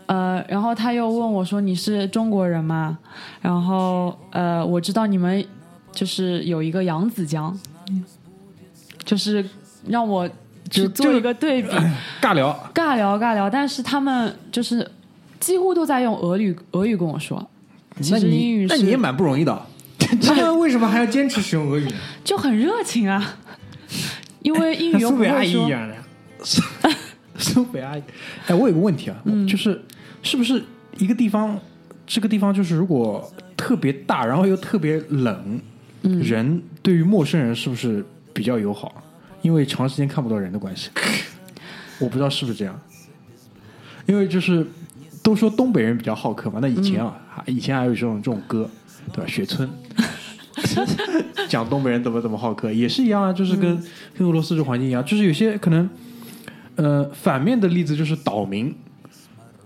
[0.08, 2.98] 呃，然后他又问我说：“你是中国人吗？”
[3.42, 5.46] 然后呃，我知道你们
[5.92, 7.58] 就是有一个扬子江，
[9.04, 9.46] 就是
[9.88, 10.28] 让我
[10.70, 11.70] 就去做一个对比，
[12.22, 14.90] 尬聊，尬聊尬聊，但是他们就是
[15.40, 17.46] 几乎都在用俄语俄语跟我说。
[18.02, 19.62] 其实英语是那你也蛮不容易的。
[20.22, 21.88] 他们为什么还要坚持使用俄语？
[22.24, 23.38] 就很热情啊，
[24.42, 25.62] 因为英语又像苏北阿不会说。
[25.64, 25.96] 姨一样的。
[27.40, 28.02] 苏北阿姨，
[28.48, 29.80] 哎，我有个问题啊，嗯就是
[30.24, 30.64] 是不是
[30.98, 31.60] 一个地方，
[32.06, 35.60] 这个地方就是如果特别大，然后又特别冷，
[36.04, 39.04] 嗯人对于陌生人是不是比较友好？
[39.42, 40.90] 因为长时间看不到人的关系，
[42.00, 42.80] 我不知道是不是这样。
[44.06, 44.66] 因为就是
[45.22, 48.70] 都说东北人比较好客嘛，那以前啊，以前还有这种这种歌，
[49.12, 49.30] 对吧？
[49.30, 49.70] 雪村
[51.50, 53.84] 讲东北人怎么怎么好客，也是一样啊，就是跟、嗯
[54.18, 55.88] 跟俄罗斯这环境一样，就是有些可能，
[56.76, 58.74] 呃，反面的例子就是岛民，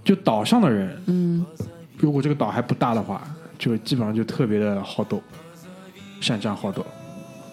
[0.04, 1.46] 就岛上的人，嗯，
[1.98, 3.22] 如果这个岛还不大的话，
[3.58, 5.22] 就基本上就特别的好斗，
[6.20, 6.86] 善战好斗。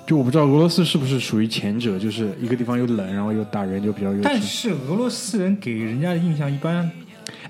[0.06, 4.22] 就我不知道俄罗斯是不是属于前者，就是一个地方又冷，然后又打，人就比较有。
[4.22, 6.90] 但是俄罗斯人给人家的印象一般，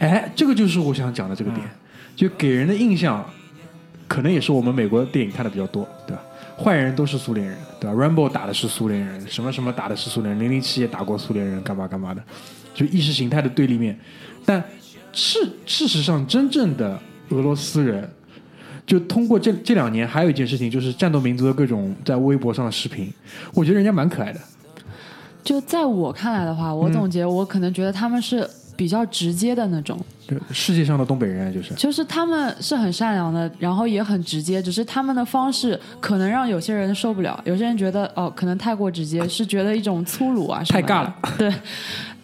[0.01, 1.71] 哎，这个就是我想讲的这个点，嗯
[2.17, 3.25] 就给人的印象
[4.09, 6.23] 可能也是我们美国电影看的比较多，对吧？
[6.59, 12.21] 坏人都是苏联人，对吧？Rambo 打的是苏联人，什么什么打的是苏联人，零零七也打过苏联人，干嘛干嘛的，
[12.75, 13.97] 就意识形态的对立面。
[14.45, 14.61] 但
[15.19, 16.97] 事事实上，真正的
[17.31, 18.09] 俄罗斯人，
[18.87, 23.13] 就通过这这两年，还有一件事情，就是战斗民族的各种在微博上的视频，
[23.53, 24.39] 我觉得人家蛮可爱的。
[25.43, 41.13] 就在我看来的话，我总结，我可能觉得他们是比较直接的那种，对，世界上的东北人就是，就是他们是很善良的，然后也很直接，只是他们的方式可能让有些人受不了，有些人觉得哦，可能太过直接，是觉得一种粗鲁啊太尬了。
[41.37, 41.53] 对，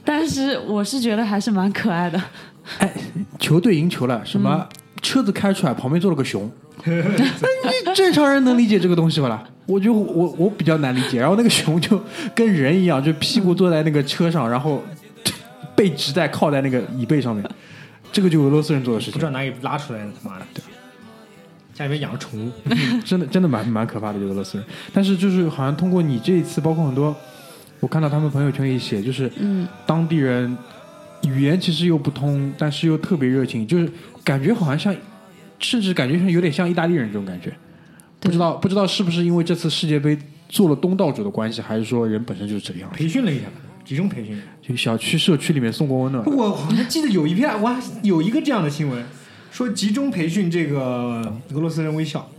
[0.05, 2.23] 但是我是觉得还是蛮可爱的。
[2.79, 2.93] 哎，
[3.39, 4.67] 球队赢球了，什么
[5.03, 6.51] 车子开出来，旁边坐了个熊，
[6.85, 9.29] 你正常人能理解这个东西吧？
[9.29, 9.45] 啦？
[9.67, 12.01] 我就我我比较难理解，然后那个熊就
[12.35, 14.83] 跟人一样，就屁股坐在那个车上，然后
[15.75, 17.45] 背直在靠在那个椅背上面，
[18.13, 19.15] 这个就俄罗斯人做的事情。
[19.15, 20.45] 不知，道哪里拉出来的，他妈的，
[21.75, 22.51] 家里面养了宠物，
[23.05, 24.67] 真 的 真的蛮蛮可怕的，就俄罗斯人。
[24.93, 27.15] 但是就是好像通过你这一次，包括很多
[27.81, 30.57] 我看到他们朋友圈里写，就是嗯，当地人
[31.27, 33.91] 语言其实又不通，但是又特别热情，就是
[34.23, 34.95] 感觉好像像，
[35.59, 37.53] 甚至感觉像有点像意大利人这种感觉。
[38.21, 40.17] 不知道不知道是不是因为这次世界杯
[40.49, 42.97] 做了东道主的关系，还是说人本身就是这个样子？
[42.97, 43.45] 培训了一下，
[43.85, 44.41] 集中培训。
[44.63, 49.05] 就小区社区里面送过温暖，我好像记得有一篇，我还有一个这样的新闻，
[49.51, 52.31] 说集中培训这个俄罗斯人微笑。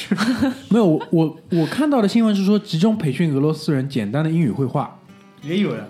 [0.70, 4.98] 没有我我我看到的新闻是说集中培训俄罗斯人简单的英语绘画，
[5.42, 5.88] 也有的，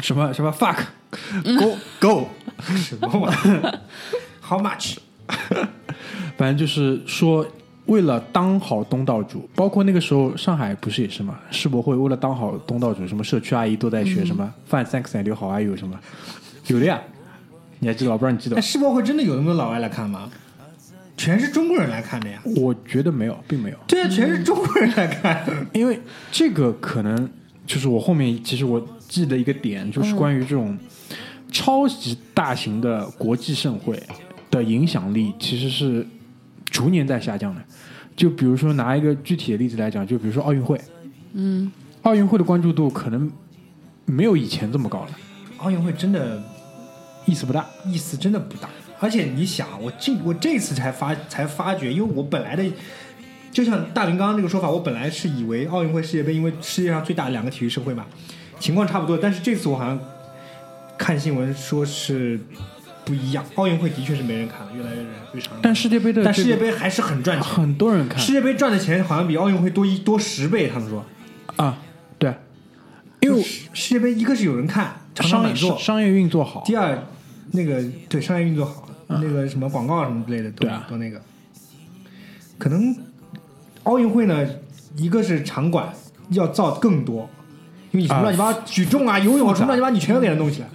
[0.00, 0.76] 什么什么 fuck
[1.58, 2.28] go go，
[2.76, 3.80] 什么玩意儿
[4.40, 4.96] ？How much？
[6.36, 7.46] 反正就是说，
[7.86, 11.38] 为了当好东道主，包括那个时候上海不是也是吗？
[11.50, 15.98] 世博会为了当好东道主，什么社区阿姨都在学什么 fine thanks and 刘好阿姨有什么，
[16.68, 17.00] 有的呀，
[17.80, 18.14] 你还记得吧？
[18.14, 20.30] 我不知道你记得哎，世博会真的有那么多老外来看吗？
[21.16, 22.40] 全是中国人来看的呀。
[22.56, 25.44] 我觉得没有，并没有，对啊，全是中国人来看。
[25.72, 26.00] 因为
[26.32, 27.30] 这个可能
[27.66, 30.78] 就是我后面其实我记得一个点，就是关于这种
[31.50, 34.02] 超级大型的国际盛会
[34.50, 36.06] 的影响力，其实是
[36.70, 37.62] 逐年在下降的。
[38.16, 40.80] 就比如说拿一个具体的例子来讲，就比如说奥运会，
[41.34, 41.70] 嗯，
[42.02, 43.30] 奥运会的关注度可能
[44.06, 45.10] 没有以前这么高了，
[45.58, 46.42] 奥运会真的
[47.26, 47.66] 意思不大。
[47.86, 48.70] 意思真的不大。
[48.98, 52.64] 而且你想，我这我这次才发才发觉，因为我本来的
[53.50, 58.06] 就像大明刚刚那个说法，我本来是以为奥运会、世界杯，因为世界上最大的两个体育盛会嘛，
[58.62, 59.18] 情况差不多。
[59.18, 59.98] 但是这次我好像
[60.96, 62.38] 看新闻说是
[63.04, 65.60] 不一样，奥运会的确是没人看了，越来越人越少人。
[65.60, 71.04] 但世界杯的但世界杯还是很赚钱，很多人看世界杯赚的钱好像比奥运会多一多十倍，他们说。
[71.56, 71.78] 啊，
[72.18, 72.34] 对，
[73.20, 76.96] 因为世世界杯一个是有人看，商业商业运作好，第二，
[77.50, 81.20] 那个对商业运作好，那个什么广告什么之类的都对啊都那个。
[82.58, 82.96] 可能
[83.82, 84.48] 奥运会呢，
[84.96, 85.92] 一个是场馆
[86.30, 87.28] 要造更多，
[87.92, 90.68] 因 为你什么啊乱七八糟举重啊、游泳啊什么乱七八糟，你全都给它弄起来。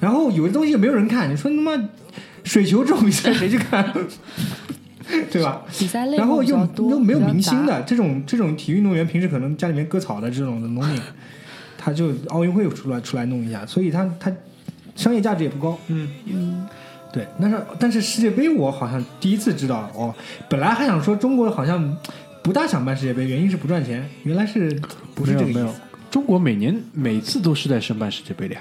[0.00, 1.72] 然后有的东西也没有人看，你说他妈
[2.44, 3.92] 水球这种比赛谁去看？
[5.30, 5.62] 对吧？
[5.76, 11.00] 比赛类然后又又没有明星的这种这种体育运动员，平时可能家里面割草的这种的农民，
[11.76, 14.30] 他就奥运会出来出来弄一下，所以他他
[14.94, 15.76] 商业价值也不高。
[15.88, 16.66] 嗯嗯，
[17.12, 20.14] 对，但是但是世界杯我好像第一次知道哦，
[20.48, 21.96] 本来还想说中国好像
[22.44, 24.70] 不大想办世界杯，原因是不赚钱，原来是
[25.14, 25.80] 不是没有没有这个意思？，
[26.10, 28.60] 中国每年每次都是在申办世界杯的呀，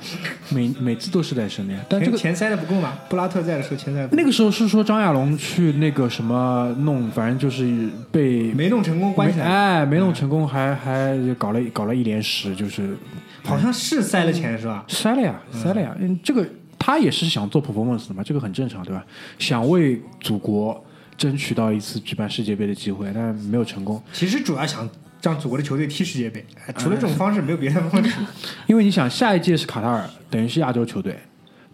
[0.50, 1.80] 每每次都是在申的呀。
[1.90, 3.00] 但这个钱钱塞的不够嘛？
[3.10, 12.96] 布拉特在的时候钱塞不够那个时候是说张亚龙去那个什么弄，反正就是被没弄成功关起来，哎没弄成功，还还搞了搞了一连十，就是
[13.44, 14.86] 好像是塞了钱是吧？
[14.88, 15.96] 塞了呀塞了呀。
[16.00, 16.48] 嗯，这个
[16.78, 19.04] 他也是想做 performance 的嘛，这个很正常对吧？
[19.40, 20.86] 想为祖国
[21.18, 24.00] 争取到一次举办世界杯的机会，但没有成功。
[24.14, 24.88] 其实主要想
[25.22, 28.20] 让祖国的球队踢世界杯，哎除了这种方式没有别的方式。
[28.68, 31.20] 因为你想，下一届是卡塔尔，等于是亚洲球队，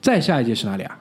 [0.01, 0.99] 再下一届是哪里啊？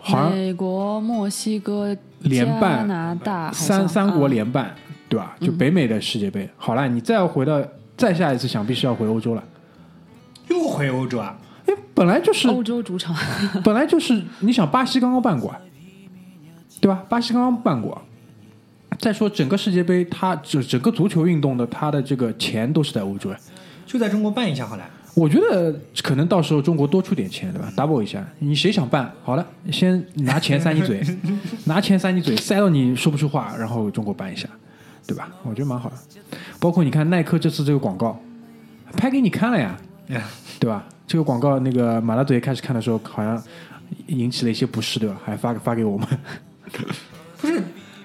[0.00, 4.74] 好像美国、墨西哥、联办加拿大，三三国嗯联办，
[5.08, 5.36] 对吧？
[5.40, 6.48] 就北美的世界杯。
[6.56, 7.62] 好了，你再要回到
[7.96, 9.44] 再下一次，想必是要回欧洲了。
[10.48, 11.36] 又回欧洲啊？
[11.66, 13.14] 哎本来就是欧洲主场，
[13.62, 15.54] 本来就是，你想巴西刚刚办过，
[16.80, 17.04] 对吧？
[17.08, 18.00] 巴西刚刚办过。
[19.00, 23.30] 再说整个世界杯，它整整个足球运动的它的这个钱都是在欧洲。
[23.86, 24.84] 就在中国办一下好了。
[25.14, 25.74] 我觉得
[26.04, 29.12] 可能到时候中国多出点钱，对吧？double 一下，你谁想办？
[29.24, 31.02] 好了，先拿钱塞你嘴，
[31.66, 34.48] 拿钱塞你嘴，塞到你说不出话，然后中国办一下，
[35.06, 35.28] 对吧？
[35.42, 35.96] 我觉得蛮好的。
[36.60, 38.20] 包括你看耐克这次这个广告，
[38.92, 39.76] 拍给你看了呀，
[40.10, 40.22] 哎
[40.60, 40.86] 对吧？
[41.08, 43.42] 这个广告那个马拉嘴开始看的时候，好像
[44.06, 45.20] 引起了一些不适，对吧？
[45.24, 46.06] 还发发给我们。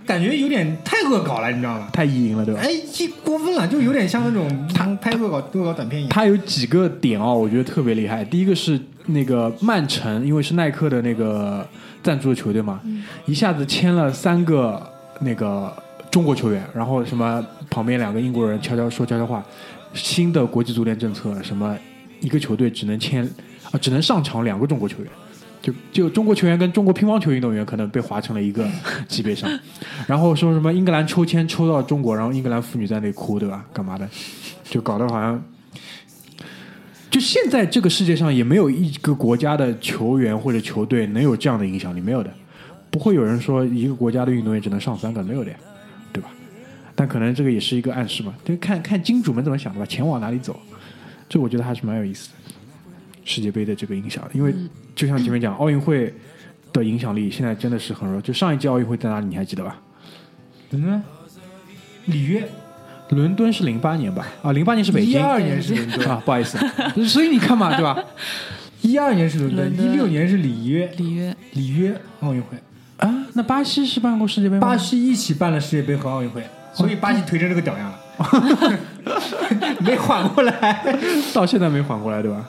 [0.06, 1.90] 感觉有点太恶搞了，你知道吗？
[1.92, 2.62] 太意淫了，对吧？
[2.64, 6.10] 哎，这过分了，就有点像那种他拍恶搞恶搞短片一样。
[6.12, 8.24] 它有几个点哦，我觉得特别厉害。
[8.24, 11.68] 第一个是那个曼城，因为是耐克的那个
[12.04, 12.80] 赞助的球队嘛，
[13.26, 14.82] 一下子签了三个
[15.22, 15.76] 那个
[16.12, 19.44] 中国球员，然后什么旁边两个英国人悄悄说悄悄话，
[19.94, 21.76] 新的国际足联政策，什么
[22.22, 23.28] 一个球队只能签
[23.72, 25.12] 啊，只能上场两个中国球员。
[25.66, 28.70] 就就中国球员跟中国乒乓球运动员可能被划成了一个
[29.10, 29.50] 级别上，
[30.06, 33.66] 然后说什么英格兰抽签抽到中国，然后英格兰妇女在那里哭，对吧？
[33.74, 34.08] 干嘛的？
[34.64, 35.44] 就搞得好像
[37.10, 42.30] 就现在这个世界上也没有一个国家的球员或者球队能有这样的影响力，没有的，
[42.92, 45.58] 不会有人说一个国家的运动员只能上三个，没有的呀，
[46.14, 46.30] 对吧？
[46.94, 50.60] 但可能这个也是一个暗示嘛，就看看金主们怎么想的吧，钱往哪里走，
[51.28, 52.36] 这我觉得还是蛮有意思的。
[53.26, 54.54] 世界杯的这个影响，因为
[54.96, 56.14] 就像前面讲，奥运会
[56.72, 58.22] 的影响力现在真的是很弱。
[58.22, 59.76] 就上一届奥运会在哪里，你还记得吧？
[60.72, 61.04] 嗯，
[62.06, 62.48] 里约
[63.10, 64.26] 伦敦是零八年吧？
[64.42, 66.58] 啊，零八年是北京，一二年是伦敦，啊，不好意思，
[67.08, 67.98] 所以你看嘛，对吧？
[68.82, 72.58] 一二年是伦敦，伦敦一六年是里约里约里约奥运会，
[72.98, 74.62] 啊，那巴西是办过世界杯吗？
[74.62, 78.80] 巴西一起办了世界杯和奥运会，所以巴西颓成这个屌样了，
[79.82, 80.96] 没缓过来。
[81.34, 82.48] 到现在没缓过来，对吧？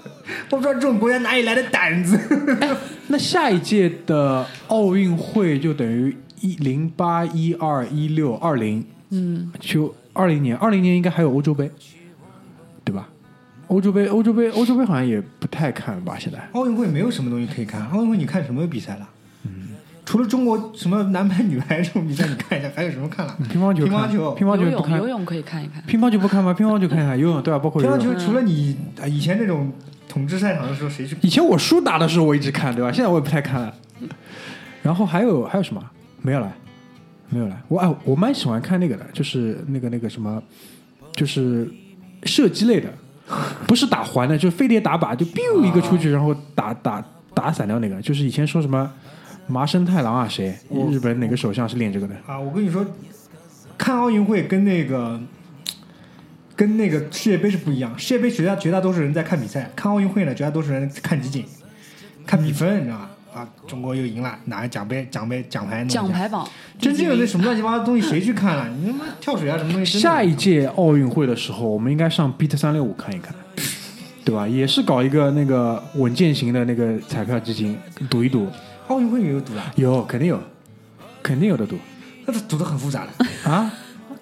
[0.50, 2.18] 我不知道这种国家哪里来的胆子。
[3.08, 11.70] 那下一届的奥运会就等于一零八、一二、一六、二零，嗯，就二零年，二零年应该还有欧洲杯，
[12.84, 13.08] 对吧？
[13.68, 16.16] 欧洲杯，欧洲杯，欧洲杯好像也不太看吧？
[16.18, 19.08] 现在奥运会没有什么东西可以看，奥运会你看什么比赛了？
[19.44, 19.70] 嗯，
[20.04, 23.36] 除了中国什么男排、女排这种比赛，你看一下，还有什么看了？
[23.50, 25.82] 乒乓球，乒乓球乒乓球不看游泳可以看一看。
[25.84, 26.52] 乒乓球不看吗？
[26.54, 27.58] 乒乓球看一看，游泳对吧？
[27.58, 27.80] 包括。
[27.82, 29.72] 乒乓球除了你啊以前那种
[30.16, 31.14] 统治赛场的时候，谁去？
[31.20, 32.90] 以前我叔打的时候我一直看，对吧？
[32.90, 33.74] 现在我也不太看了。
[34.82, 35.90] 然后还有还有什么？
[36.22, 36.50] 没有了，
[37.28, 37.62] 没有了。
[37.68, 40.42] 我哎，我蛮喜欢看那个的，就是那个那个什么，
[41.12, 41.70] 就是
[42.22, 42.88] 射击类的，
[43.66, 47.04] 不是打环的，就是飞碟打靶，就 biu 一个出去，然后打打
[47.34, 48.00] 打散掉那个。
[48.00, 48.90] 就是以前说什么
[49.46, 50.56] 麻生太郎啊，谁
[50.90, 52.14] 日本哪个首相是练这个的？
[52.26, 52.82] 啊，我跟你说，
[53.76, 55.20] 看奥运会跟那个
[56.56, 57.96] 跟那个世界杯是不一样。
[57.98, 61.44] 世界杯绝大绝大多数人在看比赛，看奥运会呢，绝大多数人看集锦，
[62.26, 63.10] 看比分，你知道吧？
[63.34, 66.48] 啊，中国又赢了，拿个奖杯、奖杯、奖牌奖牌榜，
[66.80, 68.66] 真正有那什么乱七八糟的东西，谁去看了？
[68.70, 69.98] 你他妈跳水啊，什么东西？
[69.98, 73.34] 下一届奥运会的时候，我们应该上 Beat 三六五看一看，
[74.24, 74.48] 对吧？
[74.48, 77.76] 也是搞一个那个稳健型的那个彩票基金，
[78.08, 78.48] 赌一赌，
[78.88, 80.42] 奥运会也有赌啊，有肯定有，
[81.22, 81.76] 肯定有的赌
[82.24, 83.70] 那是赌的很复杂的，啊。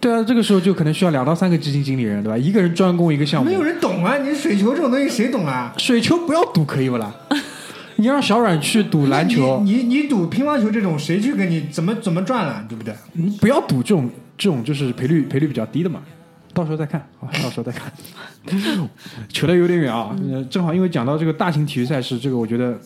[0.04, 2.36] 对啊，这个时候就可能需要两到三个基金经理人，对吧？
[2.36, 3.54] 一个人专攻一个项目没。
[3.54, 4.18] 有人懂啊！
[4.18, 5.72] 你水球这种东西谁懂啊？
[5.78, 7.14] 水球不要赌可以不啦？
[7.96, 12.94] 你让小阮去赌篮球，你你你赌乒乓球这种，谁去跟你怎么怎么赚了，对不对？
[13.14, 16.02] 你不要赌这种这种就是赔率赔率比较低的嘛。
[16.52, 17.90] 到时候再看啊，到时候再看。
[19.32, 22.78] 扯得有点远啊，呃正好因为讲到这个大型体育赛事，这个我觉得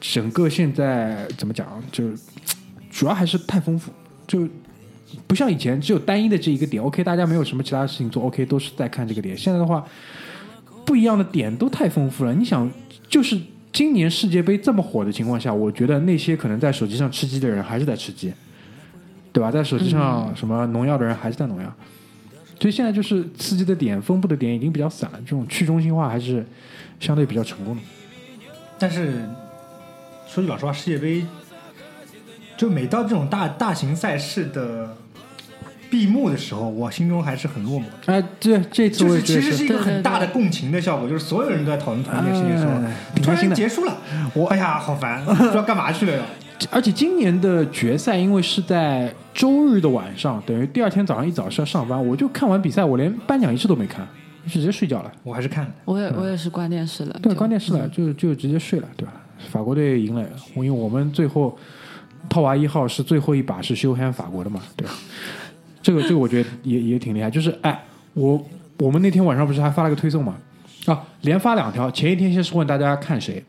[0.00, 2.02] 整个现在怎么讲，就
[2.90, 3.92] 主要还是太丰富，
[4.26, 4.48] 就
[5.26, 6.82] 不像以前只有单一的这一个点。
[6.82, 9.36] OK，大家没有什么其他事情做，OK 都是在看这个点。
[9.36, 9.84] 现在的话，
[10.84, 12.32] 不一样的点都太丰富了。
[12.34, 12.70] 你想，
[13.08, 13.40] 就是
[13.72, 18.32] 今年世界杯这么火的情况下，我觉得那些可能在手机上吃鸡的人还是在吃鸡，
[19.32, 19.50] 对吧？
[19.50, 21.72] 在手机上什么农药的人还是在农药。
[22.60, 26.46] 所以现在就是刺激的点、分布的点已经比较散了，这种去中心化还是
[27.00, 27.82] 相对比较成功的。
[28.78, 29.24] 但是
[30.28, 31.26] 说句老实话，世界杯
[32.56, 34.96] 就每到这种大大型赛事的
[35.92, 38.14] 闭幕的时候，我心中还是很落寞的。
[38.14, 43.98] 哎，这这次就是我其实是一个对对很大的共情的效果，就是所有人都在讨论同一件事情的时候哎，挺突然开心的结束了，
[44.32, 46.24] 我哎呀好烦，不知道干嘛去了。
[46.70, 54.08] 而且今年的决赛因为是在周日的晚上，等于第二天早上一早是要上班，我就看完比赛，我连颁奖仪式都没看，
[54.46, 55.12] 就直接睡觉了。
[55.22, 57.20] 我还是看了，我也我也是关电视了。
[57.22, 59.12] 对，关电视了，就就直接睡了，对吧？
[59.50, 60.24] 法国队赢了，
[60.54, 61.58] 因为我们最后
[62.28, 64.94] 套娃一号是最后一把是休 hand 法国的嘛，对吧？
[65.82, 68.42] 这个这个我觉得也也挺厉害，就是哎，我
[68.78, 70.36] 我们那天晚上不是还发了个推送嘛？
[70.86, 73.44] 啊，连发两条，前一天先是问大家看谁，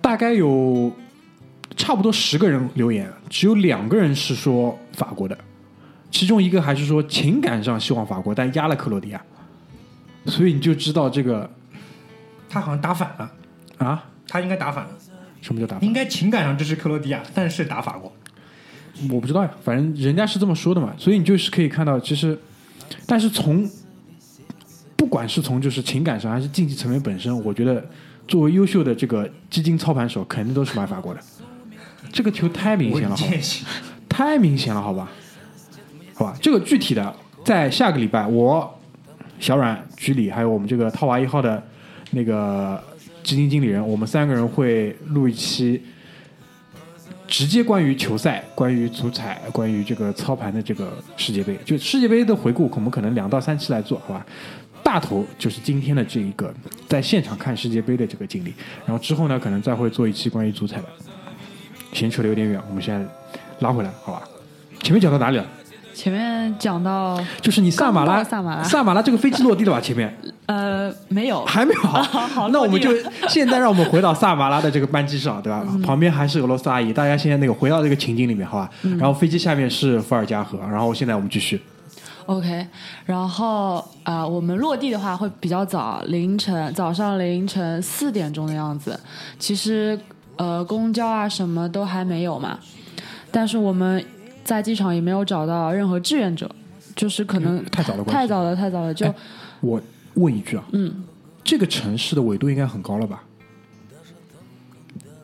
[0.00, 0.92] 大概有
[1.76, 5.36] 差不多十个人留言，只有两个人是说法国的，
[6.10, 9.22] 其中一个还是说情感上希望法国，但压了克罗地亚，
[10.26, 11.50] 所以你就知道这个
[12.48, 13.32] 他好像打反了，
[13.78, 14.90] 啊，他应该打反了，
[15.40, 15.84] 什么叫打反？
[15.86, 18.12] 应该情感上支持克罗地亚，但是打法国。
[19.08, 22.38] 我不知道呀，反正人家是这么说的嘛，所以你就是可以看到，其实，
[23.06, 23.66] 但是从
[24.96, 27.82] 不管是从就是情感上还是竞技层面本身，我觉得
[28.28, 31.20] 作为优秀的这个基金操盘手，肯定都是买法国的。
[32.12, 33.26] 这个球太明显了，好，
[34.08, 35.10] 太明显了，好吧？
[36.12, 38.78] 好吧，这个具体的在下个礼拜，我
[39.38, 41.62] 小阮、局里还有我们这个套娃一号的
[42.10, 42.82] 那个
[43.22, 45.80] 基金经理人，我们三个人会录一期。
[47.30, 54.26] 直接关于球赛、关于足彩、关于这个操盘的这个世界杯，就世界杯的回顾，我们可能两到三期来做，好吧？
[54.82, 56.52] 大头就是今天的这一个
[56.88, 58.52] 在现场看世界杯的这个经历，
[58.84, 60.84] 然后之后呢，可能再会做一期关于足彩的。
[61.92, 63.06] 闲扯的有点远，我们现在
[63.60, 64.22] 拉回来，好吧？
[64.82, 65.46] 前面讲到哪里了？
[66.00, 69.78] 前面讲到就是你萨马拉，萨马拉萨马拉这个飞机落地了吧？
[69.78, 70.10] 前面
[70.46, 72.90] 呃没有，还没有 好，好 那我们就
[73.28, 75.62] 现在让我们回到萨马拉的这个班机上，对吧？
[75.68, 78.70] 嗯旁边还是俄罗斯阿姨，大家现在那个回到这个情景里面，好吧？
[78.80, 81.60] 嗯然后飞机下面是伏尔加河，然后现在我们继续。
[82.24, 82.66] OK，
[83.04, 88.98] 然后呃，我们落地的话会比较早，凌晨早上凌晨四点钟的样子。
[89.38, 89.98] 其实
[90.36, 92.58] 呃，公交啊什么都还没有嘛，
[93.30, 94.02] 但是我们
[94.50, 96.50] 在机场也没有找到任何志愿者，
[96.96, 99.14] 就是可能嗯太早了太早了，太早了，就、哎
[99.60, 99.80] 我
[100.14, 101.04] 问一句啊，嗯，
[101.44, 103.22] 这个城市的纬度应该很高了吧？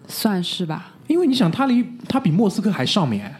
[0.06, 0.94] 算是吧。
[1.08, 3.34] 因为你想，它离它比莫斯科还上面，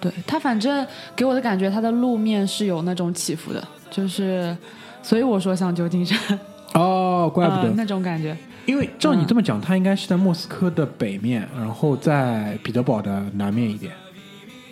[0.00, 4.56] 对它，反正给我的感觉，它的路面是有那种起伏的，就是，
[5.02, 6.38] 所以我说像旧金山，
[6.74, 7.62] 哦，怪不得。
[7.66, 8.36] 呃那种感觉。
[8.64, 13.92] 因为照你这么讲，它应该是在莫斯科的北面，然后在彼得堡的南面一点，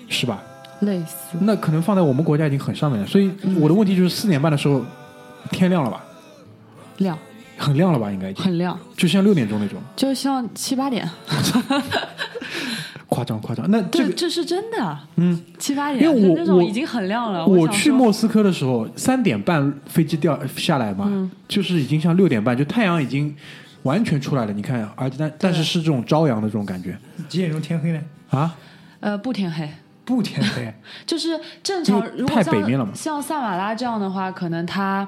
[0.09, 0.43] 是吧？
[0.81, 3.07] 类似，那可能放在我们国家已经很上面了。
[3.07, 3.31] 所以
[3.61, 4.85] 我的问题就是四点半的时候，
[5.51, 6.05] 天亮了吧？
[6.99, 7.19] 亮，
[7.57, 8.11] 很亮了吧？
[8.11, 11.09] 应该已经，很亮，就像六点钟那种，就像七八点。
[13.07, 13.71] 夸张夸张。
[13.71, 14.99] 那这，个，这是真的。
[15.17, 17.47] 嗯，七八点，因为我那种已经很亮了。
[17.47, 23.33] 我去莫斯科的时候，三点半飞机掉下来嘛，嗯就是已经像六点半，就太阳已经
[23.85, 24.53] 完全出来了。
[24.53, 26.99] 你看，而且但但是是这种朝阳的这种感觉
[27.29, 28.01] 几点钟天黑呢？
[28.31, 28.57] 啊，
[28.99, 29.71] 呃不天黑，
[30.05, 30.73] 不天黑，
[31.07, 35.07] 就是正常如果像北面了嘛像萨马拉这样的话，可能它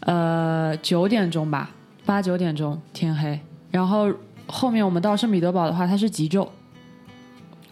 [0.00, 1.70] 呃九点钟吧，
[2.04, 3.38] 八九点钟天黑，
[3.70, 4.12] 然后
[4.46, 6.48] 后面我们到圣彼得堡的话，它是极昼，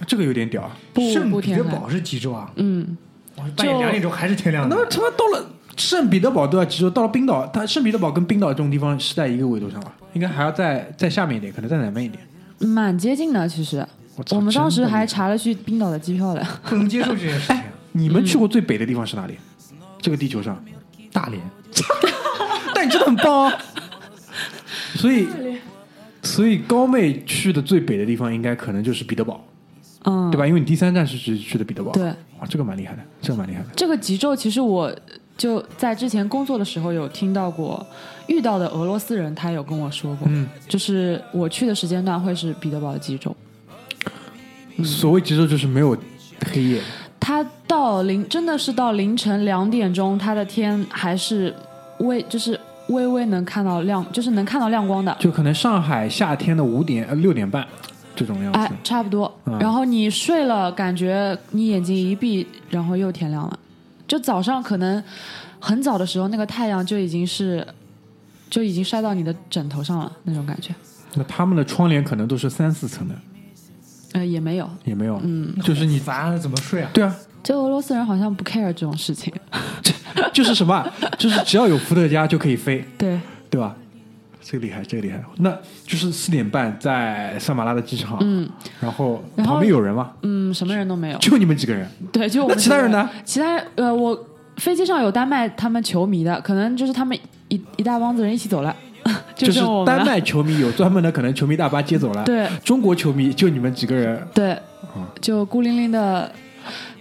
[0.07, 0.77] 这个有点屌啊。
[0.93, 1.31] 不圣。
[1.41, 2.51] 彼得堡是极昼啊？
[2.57, 2.97] 嗯，
[3.37, 4.85] 我半夜两点钟还是天亮的那。
[4.87, 12.23] 他妈到了圣彼得堡都要极昼，到了冰岛，它圣彼得堡跟冰岛这种地方是在一个纬度上了，应该还要再再下面一点，可能再南面一点。
[12.59, 13.49] 蛮接近的。
[13.49, 13.85] 其实
[14.17, 16.47] 我我们当时还查了去冰岛的机票的。
[16.65, 17.63] 不 能接受这件事情。
[17.93, 19.37] 你们去过最北的地方是哪里？
[20.01, 20.63] 这个地球上，
[21.13, 21.41] 大连，
[22.75, 23.59] 但你真的很棒啊！
[24.97, 25.27] 所以，
[26.23, 29.43] 所以高妹去的最北的地方应该可能就是彼得堡，
[30.05, 30.47] 嗯，对吧？
[30.47, 31.91] 因为你第三站是去去的彼得堡。
[31.93, 33.69] 对，哇，这个蛮厉害的，这个蛮厉害的。
[33.75, 34.95] 这个极昼其实我
[35.39, 37.85] 就在之前工作的时候有听到过，
[38.27, 43.33] 遇到的俄罗斯人他有跟我说过，嗯，就是我去的时间段会是彼得堡的极昼，
[44.83, 45.97] 所谓极昼就是没有
[46.53, 46.81] 黑夜，
[47.21, 51.55] 它到凌真的是到凌晨两点钟，它的天还是
[51.99, 52.59] 微就是
[52.89, 55.17] 微微能看到亮，就是能看到亮光的。
[55.21, 57.67] 就可能上海夏天的五点呃六点半
[58.17, 58.59] 这种样子。
[58.59, 59.33] 哎，差不多。
[59.47, 63.59] 嗯然后你睡了，感觉你眼睛一闭，然后又天亮了。
[64.07, 65.03] 就早上可能
[65.59, 67.67] 很早的时候，那个太阳就已经是
[68.51, 70.75] 就已经晒到你的枕头上了那种感觉。
[71.15, 73.15] 那他们的窗帘可能都是三四层的，
[74.15, 76.91] 呃，也没有，也没有，嗯，就是你 烦了怎么睡啊？
[76.95, 79.33] 对啊，就俄罗斯人好像不 care 这种事情。
[80.33, 80.87] 就是什么啊，
[81.19, 83.75] 就是只要有伏特加就可以飞， 对，对吧？
[84.41, 85.23] 这个厉害，这个厉害。
[85.39, 85.51] 那
[85.87, 88.49] 就是四点半在萨马拉的机场，嗯
[88.81, 90.13] 然后旁边有人吗？
[90.23, 91.19] 嗯，什么人都没有。
[91.19, 93.09] 就你们几个人，对，就我们那其他人呢？
[93.25, 94.27] 其他呃，我
[94.59, 97.17] 飞机上有丹麦他们球迷的，可能就是他们
[97.49, 98.75] 一一大帮子人一起走了，
[99.35, 99.61] 就是。
[99.87, 104.27] 丹麦球迷有专门的，可能球迷大巴接走了。，对中国球迷就你们几个人。
[104.35, 104.59] 对，
[105.21, 106.31] 就孤零零的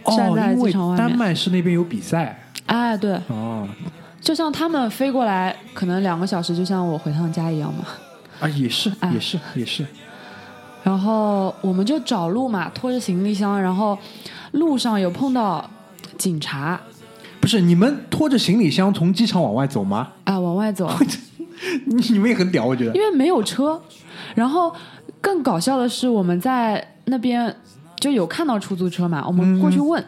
[0.06, 0.97] 站哦，在因为机场外面。
[0.97, 3.68] 丹麦是那边有比赛哎，对，哦，
[4.22, 7.86] 就像他们飞过来，可能两个小时，就像我回趟家一样嘛。
[8.39, 9.86] 啊，也是，哎也是，也是。
[10.84, 13.97] 然后我们就找路嘛，拖着行李箱，然后
[14.51, 15.70] 路上有碰到
[16.18, 16.80] 警察，
[17.39, 20.10] 不是你们拖着行李箱从机场往外走吗？
[20.26, 20.89] 啊，往外走，
[21.86, 23.01] 你 你们也很屌，我觉得因。
[23.01, 23.82] 为没有车。
[24.36, 24.74] 然后
[25.22, 27.56] 更搞笑的是，我们在那边
[27.99, 30.04] 就有看到出租车嘛，我们过去问，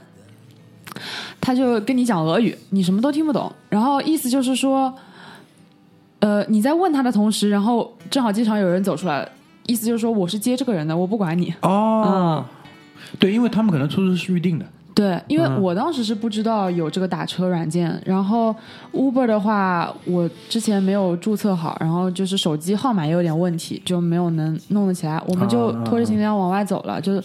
[1.40, 4.94] 他就跟你讲俄语，你什么都听不懂，然后意思就是说，
[6.20, 9.30] 呃，你在问他的同时，然后正好机场有人走出来了，
[9.68, 11.54] 意思就是说我是接这个人的，我不管你。
[11.62, 12.44] 哦，
[13.20, 14.66] 对，因为他们可能出租车是预定的。
[14.96, 15.62] 对，因为嗯。
[15.62, 18.56] 我当时是不知道有这个打车软件，然后
[18.94, 27.22] Uber 的话，我之前没有注册好，然后就是手机号码也有点问题，就没有能弄得起来，我们就啊拖着行李箱往外走了，就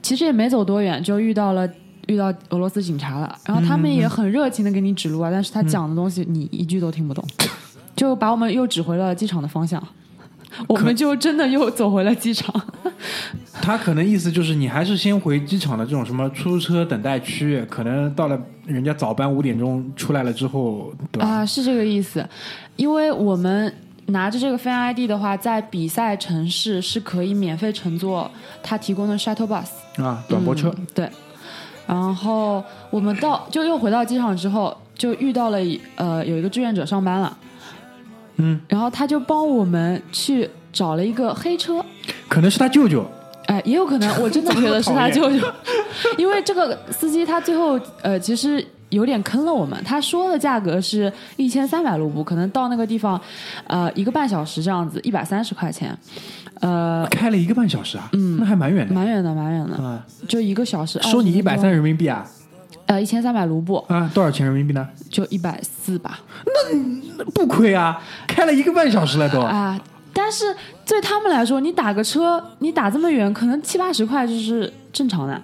[0.00, 1.68] 其实也没走多远，就遇到了
[2.06, 7.22] 遇到俄罗斯警察了，然后他们也很热情的给你指路啊，但是他讲的东西你一句都听不懂，
[7.94, 9.82] 就把我们又指回了机场的方向，
[10.68, 12.54] 我们就真的又走回了机场。
[13.62, 21.26] 他可能意思就是你还是先回机场的这种什么出租车等待区，可能到了人家早班五点钟出来了之后，对吧？
[21.26, 22.26] 啊，是这个意思，
[22.76, 23.72] 因为我们
[24.06, 28.30] 拿着这个 Fan ID 的话，在比赛城市是可以免费乘坐
[28.62, 31.08] 他提供的 shuttle bus 啊，短驳车，嗯对。
[31.86, 35.58] 然后我们到就又回到机场之后，就遇到了
[35.96, 37.36] 呃有一个志愿者上班了，
[38.36, 41.84] 嗯，然后他就帮我们去找了一个黑车，
[42.28, 43.04] 可能是他舅舅，
[43.46, 45.46] 哎，也有可能， 我真的觉得是他舅舅，
[46.18, 53.20] 因为这个司机他最后呃其实有点坑了我们，他说的价格是一千三百卢布，可能到那个地方
[53.66, 55.96] 呃一个半小时这样子，一百三十块钱，
[56.60, 58.94] 呃，开了一个半小时啊，嗯，那还蛮远的。
[58.94, 60.00] 蛮远的，蛮远的，嗯。
[60.28, 62.24] 就一个小时，收你一百三十，人民币啊
[62.86, 64.88] 呃，一千三百卢布，啊，多少钱人民币呢？
[65.08, 69.40] 就一百四吧，那不亏啊，开了一个半小时了都。
[69.40, 69.80] 啊。
[70.16, 70.54] 但是
[70.86, 75.42] 对他们来说，你打个车，你打这么远，可能七八十块就是正常的。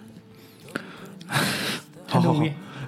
[2.07, 2.43] 好好好，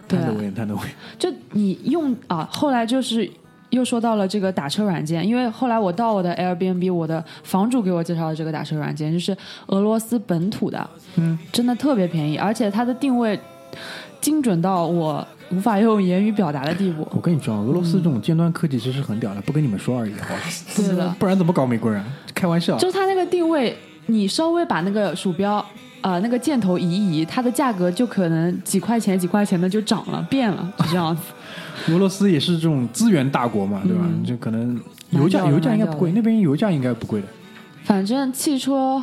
[0.07, 0.88] 对啊贪得无厌，贪得无厌。
[1.18, 3.28] 就你用啊，后来就是
[3.70, 9.36] 又说到了这个打车软件，因为后来我到我的 Airbnb，我的房主给我介绍的这个打车软件，就是
[9.66, 13.38] 俄罗斯本土的，嗯，真的特别便宜，而且它的定位
[14.23, 17.07] 精准到我无法用言语表达的地步。
[17.11, 20.41] 我跟你说，俄罗斯这种尖端科技其实很屌的，不跟你们说而已，好吧？
[20.75, 22.03] 对的不然怎么搞美国人？
[22.35, 22.79] 开玩笑。
[22.79, 25.62] 就是它那个定位，你稍微把那个鼠标。
[26.01, 31.23] 呃，那个箭头移一移，它的价格就可能几块钱、几块钱的就涨了，变了，就这样子。
[31.95, 34.05] 俄罗斯也是这种资源大国嘛，对吧？
[34.27, 34.77] 就可能
[35.11, 37.29] 油价油价应该不贵，那边油价应该不贵的。
[37.85, 39.01] 反正汽车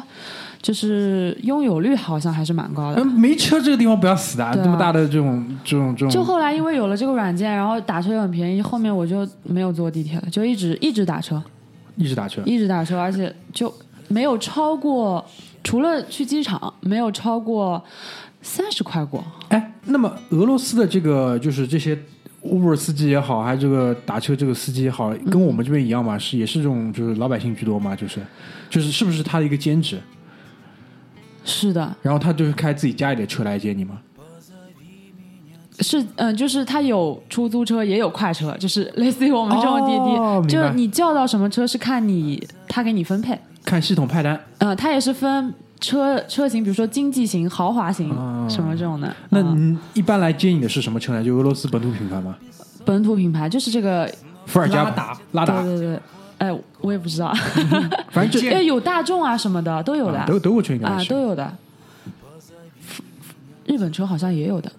[0.61, 3.07] 就是拥有率好像还是蛮高的嗯，。
[3.07, 6.09] 没车这个地方不要死的啊，对啊这么大的这种这种这种。
[6.09, 11.41] 就后来因为有了这个软件，然后打车又很便宜，后面我就没有坐地铁了，就一直一直打车，
[11.95, 12.41] 一直打车。
[12.45, 13.73] 一直打车，而且就
[14.09, 15.25] 没有超过，
[15.63, 17.81] 除了去机场，没有超过
[18.41, 19.23] 三十块过。
[19.49, 21.97] 哎，那么俄罗斯的这个就是这些
[22.43, 26.17] Uber 司机也好，还是这个打车这个司机也好，跟我们这边一样嘛？
[26.17, 27.95] 是也是这种就是老百姓居多嘛？
[27.95, 28.19] 就是
[28.69, 29.97] 就是是不是他的一个兼职？
[31.49, 33.97] 是的，然后他就是开自己家里的车来接你吗？
[35.81, 44.39] 是嗯，就是他有出租车，也有快车，就是 类似于我们这种滴滴，哦就是你叫到什么车是看你他给你分配，看系统派单。
[44.57, 49.15] 嗯、他也是分车车型，比如说经济型、豪华型、哦什么这种的。
[49.29, 49.41] 那
[49.93, 51.23] 一般来接你的是什么车呢？
[51.23, 52.35] 就俄罗斯本土品牌吗？
[52.83, 54.11] 本土品牌就是这个，
[54.47, 55.99] 伏尔加拉达拉达，对对对，
[56.39, 57.31] 哎，我也不知道，
[58.11, 61.09] 反正就 哎，有大众啊什么的都有的，啊德德国车应该啊是。
[61.09, 61.55] 都有的。
[63.65, 64.71] 日本车好像也有的，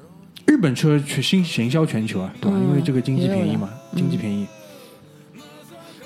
[0.46, 2.56] 日本车全行行销全球啊，对吧？
[2.58, 4.46] 嗯因为这个经济便宜嘛，经济便宜。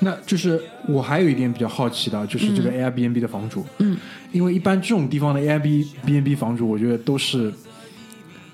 [0.00, 3.96] 那就是我还有一点比较好奇的，就是这个 Airbnb 的房主，嗯，
[4.32, 7.50] 因为一般这种地方的 Airbnb 房主，我觉得都是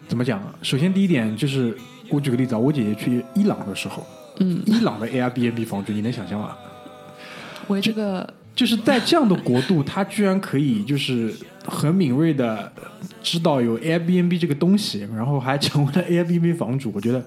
[0.06, 0.54] 怎么讲啊？
[0.62, 1.76] 首先第一点就是，
[2.08, 4.06] 我举个例子啊，我姐姐去伊朗的时候，
[4.38, 6.54] 嗯，伊朗的 Airbnb 房主，你能想象吗？
[7.70, 11.32] 为这个就是在这样的国度，他居然可以就是
[11.64, 12.70] 很敏锐的
[13.22, 16.92] 知道有 Airbnb 这个东西，然后还成为了 Airbnb 房主。
[16.94, 17.24] 我觉得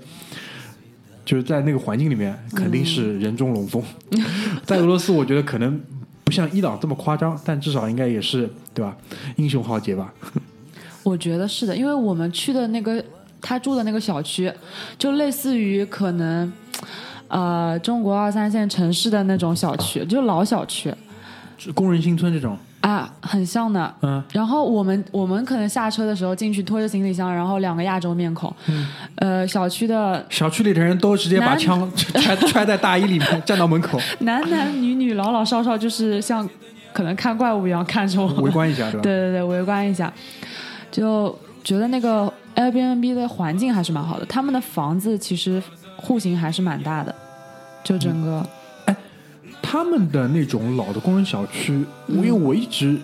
[1.25, 3.81] 就是在那个环境里面肯定是人中龙凤。
[4.65, 5.81] 在俄罗斯，我觉得可能
[6.23, 8.95] 不像伊朗这么夸张，但至少应该也是对吧？
[9.37, 10.13] 英雄豪杰吧？
[11.03, 13.03] 我觉得是的，因为我们去的那个
[13.41, 14.51] 他住的那个小区，
[14.97, 16.51] 就类似于可能
[17.33, 20.93] 呃中国二三线城市的那种小区，就老小区。
[21.73, 23.93] 工人新村这种，啊，很像的。
[24.01, 28.53] 嗯，然后我们我们可能下车的时候进去拖着行李箱，然后两个亚洲面孔，
[29.15, 33.97] 呃，小区的小区里的人都直接把男枪 揣揣在大衣里面，站到门口。
[34.19, 36.47] 男男女女、老老少少，就是像
[36.91, 38.27] 可能看怪物一样看着我。
[38.41, 39.01] 围观一下，对吧？
[39.03, 40.11] 对对对，围观一下，
[40.91, 45.63] 就觉得那个 Airbnb 的环境还是蛮好的，他们的房子其实
[45.95, 47.15] 户型还是蛮大的，
[47.83, 48.45] 就整个、
[49.61, 51.73] 他们的那种老的工人小区，
[52.07, 52.97] 嗯因为我一直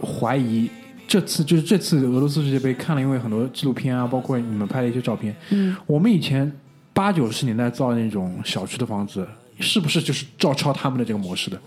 [0.00, 0.68] 怀疑，
[1.06, 6.50] 这次就是这次俄罗斯世界杯看了，因为很多纪录片啊，包括你们拍的一些照片，嗯，我们以前
[6.92, 9.26] 八九十年代造的那种小区的房子，
[9.60, 11.60] 是不是就是照抄他们的这个模式的？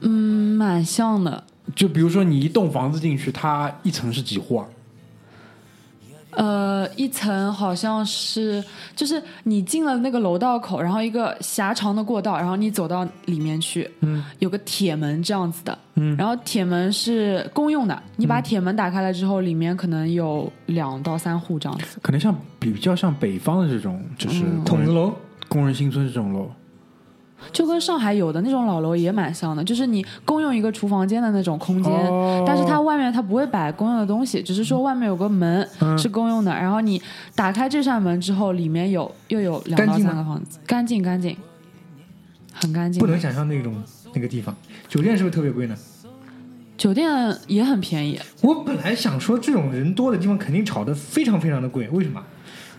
[0.00, 1.44] 嗯，蛮像的。
[1.76, 4.66] 就比如说你一栋房子进去，它一层是几户啊？
[6.32, 8.62] 呃，一层好像是，
[8.96, 21.98] 就是你进了那个楼道口，然后一个狭长的过道，然后你走到里面去，嗯，有个铁门这样子的，嗯，然后铁门是公用的，你把铁门打开了之后，里面可能有两到三户这样子。
[22.02, 25.12] 可能像比较像北方的这种，就是筒子楼，
[25.48, 26.50] 工人新村这种楼。
[27.50, 35.68] 就跟上海有的那种老楼也蛮像的，就是你公用一个厨房间的那种空间，哦但是它外面它不会摆公用的东西，只是说外面有个门
[35.98, 37.00] 是公用的，然后你
[37.34, 41.36] 打开这扇门之后，里面有又有两到三个房子，干净干净，
[42.52, 43.00] 很干净。
[43.00, 43.74] 不能想象那种
[44.12, 44.54] 那个地方。
[44.88, 45.76] 酒店是不是特别贵呢？
[46.76, 47.08] 酒店
[47.46, 52.20] 也很便宜，我本来想说，这种人多的地方肯定炒得非常非常的贵，为什么？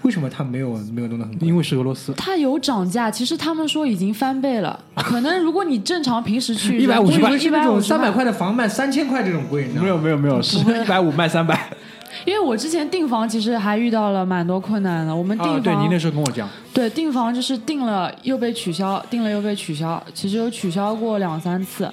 [0.03, 1.47] 为什么它没有没有弄得很贵？
[1.47, 4.79] 因为是俄罗斯，它有涨价，其实他们说已经翻倍了。
[4.95, 8.23] 可能如果你正常平时去150我以万为是那种三百块。
[8.23, 9.83] 的房卖三千块这种贵，你知道吗？
[9.83, 11.69] 没有没有没有，是一百五卖三百。
[12.25, 15.13] 因为我之前订房其实还遇到了蛮多困难的。
[15.13, 21.91] 我们订对，您那时候跟我讲，对订房就是订了又被取消，订了又被取消，其实有取消过两三次，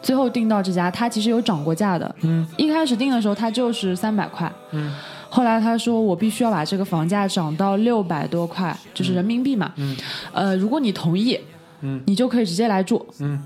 [0.00, 2.14] 最后订到这家，它其实有涨过价的。
[2.20, 4.50] 嗯，一开始订的时候它就是三百块。
[4.70, 4.94] 嗯。
[5.34, 9.72] 后来他说我必须要把这个房价涨到六百多块，就是人民币嘛。
[9.76, 9.96] 嗯。
[10.30, 11.38] 呃，如果你同意，
[11.80, 13.04] 嗯，你就可以直接来住。
[13.18, 13.42] 嗯。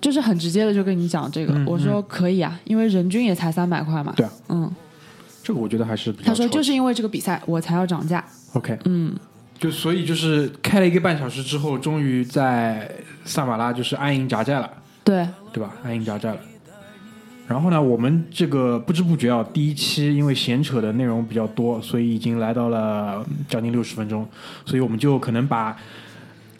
[0.00, 4.12] 就是很直接的就跟你讲这个，我说可以啊，因为人均也才三百块嘛。
[4.16, 4.70] 对啊，嗯，
[5.42, 8.24] 这个我觉得还是比较他说就是因为这个比赛我才要涨价。
[8.52, 9.12] OK，嗯，
[9.58, 12.88] 就所以就是开了一个半小时之后，终于在
[13.24, 14.70] 萨马拉就是安营扎寨了，
[15.02, 15.74] 对，对吧？
[15.82, 16.38] 安营扎寨了。
[17.46, 24.26] 然后呢，我们这个不知不觉啊，第一期因为闲扯的内容比较多，所以已经来到了将近六十分钟，
[24.64, 25.76] 所以我们就可能把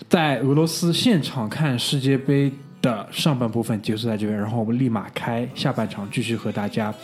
[0.09, 6.95] 在俄罗斯现场看世界杯的上半部分结束在这边，然后我们立马开下半场，继续和大家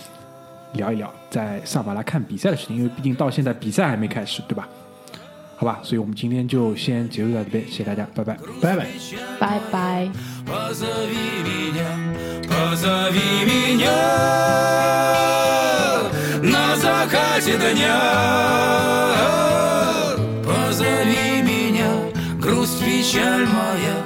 [0.75, 4.69] 聊一聊在萨马拉看比赛的事情，因为毕竟到现在比赛还没开始，对吧？
[5.62, 8.88] 好吧，所以我们今天就先结束在这边，谢谢大家，拜拜，拜拜。
[9.40, 10.10] 拜拜。
[10.46, 11.84] Позови меня,
[12.48, 13.92] позови меня
[16.44, 17.98] на закате дня.
[20.46, 21.90] Позови меня,
[22.40, 23.98] грусть, печаль моя,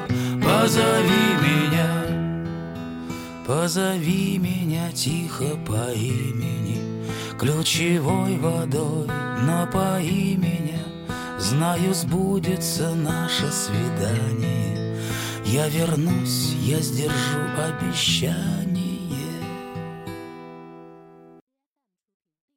[0.42, 1.90] позови меня.
[3.46, 6.80] Позови меня тихо по имени,
[7.38, 9.08] ключевой водой
[9.46, 10.80] напои меня.
[11.39, 14.99] Знаю, сбудется наше свидание.
[15.45, 18.76] Я вернусь, я сдержу обещание.